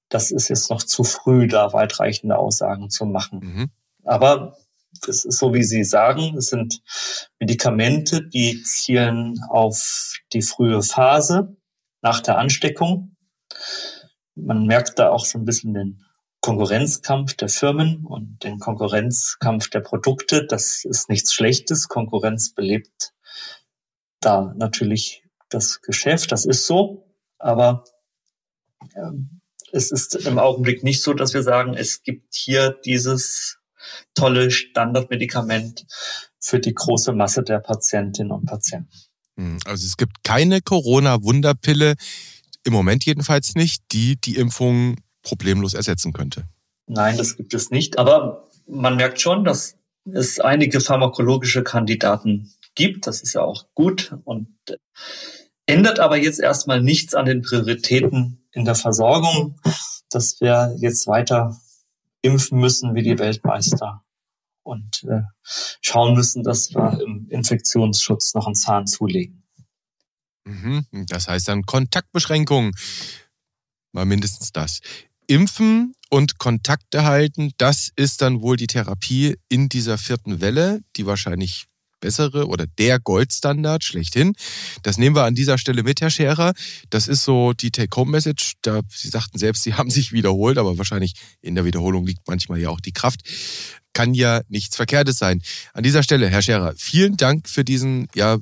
Das 0.10 0.30
ist 0.30 0.50
jetzt 0.50 0.70
noch 0.70 0.84
zu 0.84 1.04
früh, 1.04 1.48
da 1.48 1.74
weitreichende 1.74 2.38
Aussagen 2.38 2.90
zu 2.90 3.06
machen. 3.06 3.40
Mhm. 3.40 3.72
Aber 4.04 4.58
es 5.08 5.26
ist 5.26 5.40
so, 5.40 5.54
wie 5.54 5.64
Sie 5.64 5.84
sagen, 5.84 6.38
es 6.38 6.48
sind 6.48 6.82
Medikamente, 7.40 8.28
die 8.28 8.62
zielen 8.64 9.40
auf 9.50 10.14
die 10.34 10.42
frühe 10.42 10.84
Phase 10.84 11.56
nach 12.02 12.20
der 12.20 12.38
Ansteckung. 12.38 13.11
Man 14.36 14.66
merkt 14.66 15.00
da 15.00 15.10
auch 15.10 15.26
so 15.26 15.38
ein 15.38 15.46
bisschen 15.46 15.74
den 15.74 16.06
Konkurrenzkampf 16.42 17.36
der 17.36 17.50
Firmen 17.50 18.06
und 18.06 18.44
den 18.44 18.60
Konkurrenzkampf 18.60 19.70
der 19.70 19.82
Produkte. 19.82 20.46
Das 20.48 20.84
ist 20.86 21.10
nichts 21.10 21.34
Schlechtes. 21.34 21.88
Konkurrenz 21.88 22.54
belebt 22.54 23.14
da 24.20 24.54
natürlich 24.58 25.24
das 25.50 25.82
Geschäft. 25.82 26.32
Das 26.32 26.46
ist 26.46 26.66
so. 26.66 27.06
Aber 27.38 27.84
ähm, 28.96 29.42
es 29.72 29.92
ist 29.92 30.16
im 30.16 30.40
Augenblick 30.40 30.84
nicht 30.84 31.04
so, 31.04 31.14
dass 31.14 31.34
wir 31.34 31.44
sagen, 31.44 31.76
es 31.76 32.02
gibt 32.04 32.34
hier 32.34 32.72
dieses 32.86 33.60
tolle 34.14 34.52
Standardmedikament 34.52 35.86
für 36.40 36.60
die 36.60 36.74
große 36.74 37.14
Masse 37.14 37.44
der 37.44 37.60
Patientinnen 37.60 38.32
und 38.32 38.46
Patienten. 38.46 38.92
Hm, 39.38 39.60
also 39.66 39.86
es 39.86 39.98
gibt 39.98 40.24
keine 40.24 40.62
Corona-Wunderpille, 40.62 41.96
im 42.64 42.74
Moment 42.74 43.06
jedenfalls 43.06 43.56
nicht, 43.56 43.84
die 43.92 44.20
die 44.20 44.36
Impfung 44.36 44.98
problemlos 45.24 45.74
ersetzen 45.74 46.14
könnte. 46.14 46.46
Nein, 46.88 47.18
das 47.18 47.38
gibt 47.38 47.54
es 47.54 47.72
nicht. 47.72 47.98
Aber 48.00 48.50
man 48.68 48.96
merkt 48.96 49.22
schon, 49.22 49.44
dass 49.44 49.78
es 50.06 50.40
einige 50.40 50.80
pharmakologische 50.80 51.64
Kandidaten 51.64 52.52
gibt. 52.76 53.08
Das 53.08 53.22
ist 53.22 53.34
ja 53.34 53.42
auch 53.42 53.66
gut 53.76 54.16
und 54.24 54.50
ändert 55.66 56.00
aber 56.00 56.18
jetzt 56.18 56.40
erstmal 56.40 56.82
nichts 56.82 57.14
an 57.14 57.26
den 57.26 57.42
Prioritäten 57.42 58.46
in 58.52 58.66
der 58.66 58.76
Versorgung, 58.76 59.60
dass 60.10 60.42
wir 60.42 60.76
jetzt 60.80 61.08
weiter 61.08 61.60
impfen 62.22 62.60
müssen 62.60 62.96
wie 62.96 63.04
die 63.04 63.20
Weltmeister 63.20 64.04
und 64.64 65.04
äh, 65.04 65.22
schauen 65.82 66.16
müssen, 66.16 66.44
dass 66.44 66.74
wir 66.74 67.00
im 67.02 67.28
Infektionsschutz 67.30 68.34
noch 68.34 68.46
einen 68.46 68.56
Zahn 68.56 68.86
zulegen. 68.86 69.41
Mhm. 70.52 71.06
Das 71.08 71.28
heißt 71.28 71.48
dann 71.48 71.64
Kontaktbeschränkungen. 71.64 72.74
Mal 73.92 74.06
mindestens 74.06 74.52
das. 74.52 74.80
Impfen 75.28 75.94
und 76.10 76.40
Kontakte 76.40 77.06
halten, 77.06 77.52
das 77.58 77.90
ist 77.96 78.22
dann 78.22 78.42
wohl 78.42 78.58
die 78.58 78.68
Therapie 78.68 79.38
in 79.50 79.70
dieser 79.70 79.98
vierten 79.98 80.42
Welle, 80.42 80.82
die 80.98 81.06
wahrscheinlich 81.06 81.68
bessere 82.02 82.48
oder 82.48 82.66
der 82.68 83.00
Goldstandard 83.00 83.84
schlechthin. 83.84 84.34
Das 84.84 84.98
nehmen 84.98 85.16
wir 85.16 85.24
an 85.24 85.36
dieser 85.36 85.58
Stelle 85.58 85.84
mit, 85.84 86.02
Herr 86.02 86.10
Scherer. 86.10 86.54
Das 86.90 87.08
ist 87.08 87.24
so 87.24 87.54
die 87.54 87.72
Take-Home-Message. 87.72 88.56
Sie 88.90 89.10
sagten 89.10 89.38
selbst, 89.38 89.64
Sie 89.64 89.74
haben 89.76 89.90
sich 89.90 90.12
wiederholt, 90.12 90.58
aber 90.58 90.78
wahrscheinlich 90.78 91.14
in 91.42 91.56
der 91.56 91.64
Wiederholung 91.64 92.06
liegt 92.06 92.28
manchmal 92.28 92.60
ja 92.60 92.70
auch 92.70 92.82
die 92.82 92.92
Kraft. 92.92 93.22
Kann 93.94 94.14
ja 94.14 94.42
nichts 94.50 94.76
Verkehrtes 94.76 95.18
sein. 95.18 95.42
An 95.74 95.84
dieser 95.84 96.04
Stelle, 96.04 96.28
Herr 96.30 96.42
Scherer, 96.42 96.74
vielen 96.76 97.18
Dank 97.18 97.48
für 97.48 97.64
diesen, 97.64 98.08
ja, 98.16 98.38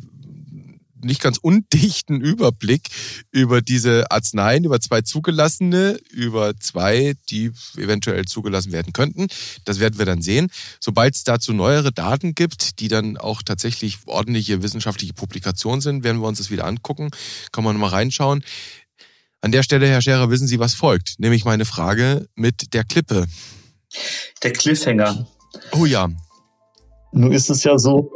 nicht 1.03 1.21
ganz 1.21 1.37
undichten 1.37 2.21
Überblick 2.21 2.89
über 3.31 3.61
diese 3.61 4.11
Arzneien, 4.11 4.63
über 4.63 4.79
zwei 4.79 5.01
zugelassene, 5.01 5.99
über 6.11 6.55
zwei, 6.59 7.15
die 7.29 7.51
eventuell 7.77 8.25
zugelassen 8.25 8.71
werden 8.71 8.93
könnten. 8.93 9.27
Das 9.65 9.79
werden 9.79 9.97
wir 9.97 10.05
dann 10.05 10.21
sehen. 10.21 10.49
Sobald 10.79 11.15
es 11.15 11.23
dazu 11.23 11.53
neuere 11.53 11.91
Daten 11.91 12.35
gibt, 12.35 12.79
die 12.79 12.87
dann 12.87 13.17
auch 13.17 13.41
tatsächlich 13.43 13.97
ordentliche 14.05 14.61
wissenschaftliche 14.63 15.13
Publikationen 15.13 15.81
sind, 15.81 16.03
werden 16.03 16.21
wir 16.21 16.27
uns 16.27 16.39
das 16.39 16.51
wieder 16.51 16.65
angucken. 16.65 17.09
Kann 17.51 17.63
man 17.63 17.77
mal 17.77 17.87
reinschauen. 17.87 18.43
An 19.41 19.51
der 19.51 19.63
Stelle, 19.63 19.87
Herr 19.87 20.01
Scherer, 20.01 20.29
wissen 20.29 20.47
Sie, 20.47 20.59
was 20.59 20.73
folgt? 20.73 21.15
Nämlich 21.17 21.45
meine 21.45 21.65
Frage 21.65 22.27
mit 22.35 22.73
der 22.73 22.83
Klippe. 22.83 23.25
Der 24.43 24.51
Cliffhanger. 24.51 25.27
Oh 25.71 25.85
ja. 25.85 26.09
Nun 27.11 27.31
ist 27.31 27.49
es 27.49 27.63
ja 27.63 27.77
so, 27.77 28.11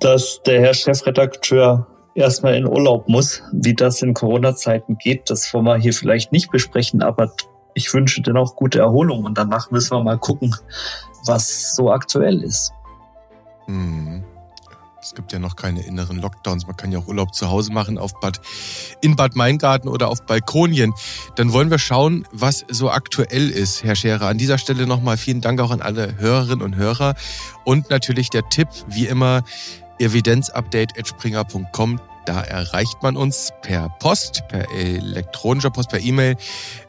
dass 0.00 0.40
der 0.44 0.60
Herr 0.60 0.74
Chefredakteur 0.74 1.86
erstmal 2.18 2.54
in 2.54 2.66
Urlaub 2.66 3.08
muss. 3.08 3.42
Wie 3.52 3.74
das 3.74 4.02
in 4.02 4.14
Corona-Zeiten 4.14 4.98
geht, 4.98 5.30
das 5.30 5.52
wollen 5.54 5.64
wir 5.64 5.76
hier 5.76 5.92
vielleicht 5.92 6.32
nicht 6.32 6.50
besprechen, 6.50 7.02
aber 7.02 7.32
ich 7.74 7.92
wünsche 7.94 8.22
dennoch 8.22 8.56
gute 8.56 8.80
Erholung 8.80 9.24
und 9.24 9.38
danach 9.38 9.70
müssen 9.70 9.96
wir 9.96 10.02
mal 10.02 10.18
gucken, 10.18 10.54
was 11.26 11.74
so 11.74 11.90
aktuell 11.90 12.42
ist. 12.42 12.72
Mhm. 13.66 14.24
Es 15.00 15.14
gibt 15.14 15.32
ja 15.32 15.38
noch 15.38 15.56
keine 15.56 15.86
inneren 15.86 16.20
Lockdowns. 16.20 16.66
Man 16.66 16.76
kann 16.76 16.92
ja 16.92 16.98
auch 16.98 17.06
Urlaub 17.06 17.34
zu 17.34 17.48
Hause 17.48 17.72
machen 17.72 17.96
auf 17.96 18.12
Bad, 18.20 18.40
in 19.00 19.16
Bad 19.16 19.36
Meingarten 19.36 19.88
oder 19.88 20.08
auf 20.08 20.26
Balkonien. 20.26 20.92
Dann 21.36 21.52
wollen 21.52 21.70
wir 21.70 21.78
schauen, 21.78 22.26
was 22.32 22.66
so 22.68 22.90
aktuell 22.90 23.48
ist, 23.48 23.84
Herr 23.84 23.94
Scherer. 23.94 24.26
An 24.26 24.38
dieser 24.38 24.58
Stelle 24.58 24.86
nochmal 24.86 25.16
vielen 25.16 25.40
Dank 25.40 25.60
auch 25.60 25.70
an 25.70 25.80
alle 25.80 26.18
Hörerinnen 26.18 26.62
und 26.62 26.76
Hörer. 26.76 27.14
Und 27.64 27.90
natürlich 27.90 28.28
der 28.28 28.48
Tipp, 28.50 28.68
wie 28.88 29.06
immer, 29.06 29.44
evidenzupdate.springer.com. 29.98 32.00
Da 32.28 32.42
erreicht 32.42 33.02
man 33.02 33.16
uns 33.16 33.54
per 33.62 33.88
Post, 33.88 34.42
per 34.48 34.70
elektronischer 34.70 35.70
Post, 35.70 35.88
per 35.88 35.98
E-Mail. 35.98 36.36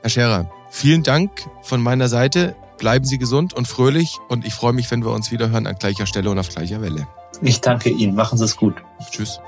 Herr 0.02 0.10
Scherer, 0.10 0.52
vielen 0.70 1.02
Dank 1.02 1.32
von 1.62 1.82
meiner 1.82 2.10
Seite. 2.10 2.58
Bleiben 2.78 3.06
Sie 3.06 3.18
gesund 3.18 3.54
und 3.54 3.66
fröhlich 3.66 4.18
und 4.28 4.46
ich 4.46 4.54
freue 4.54 4.74
mich, 4.74 4.92
wenn 4.92 5.02
wir 5.02 5.12
uns 5.12 5.32
wieder 5.32 5.50
hören 5.50 5.66
an 5.66 5.76
gleicher 5.76 6.08
Stelle 6.08 6.30
und 6.30 6.40
auf 6.40 6.50
gleicher 6.50 6.82
Welle. 6.82 7.08
Ich 7.42 7.62
danke 7.62 7.90
Ihnen. 7.90 8.16
Machen 8.16 8.38
Sie 8.38 8.44
es 8.44 8.58
gut. 8.58 8.76
Tschüss. 9.12 9.40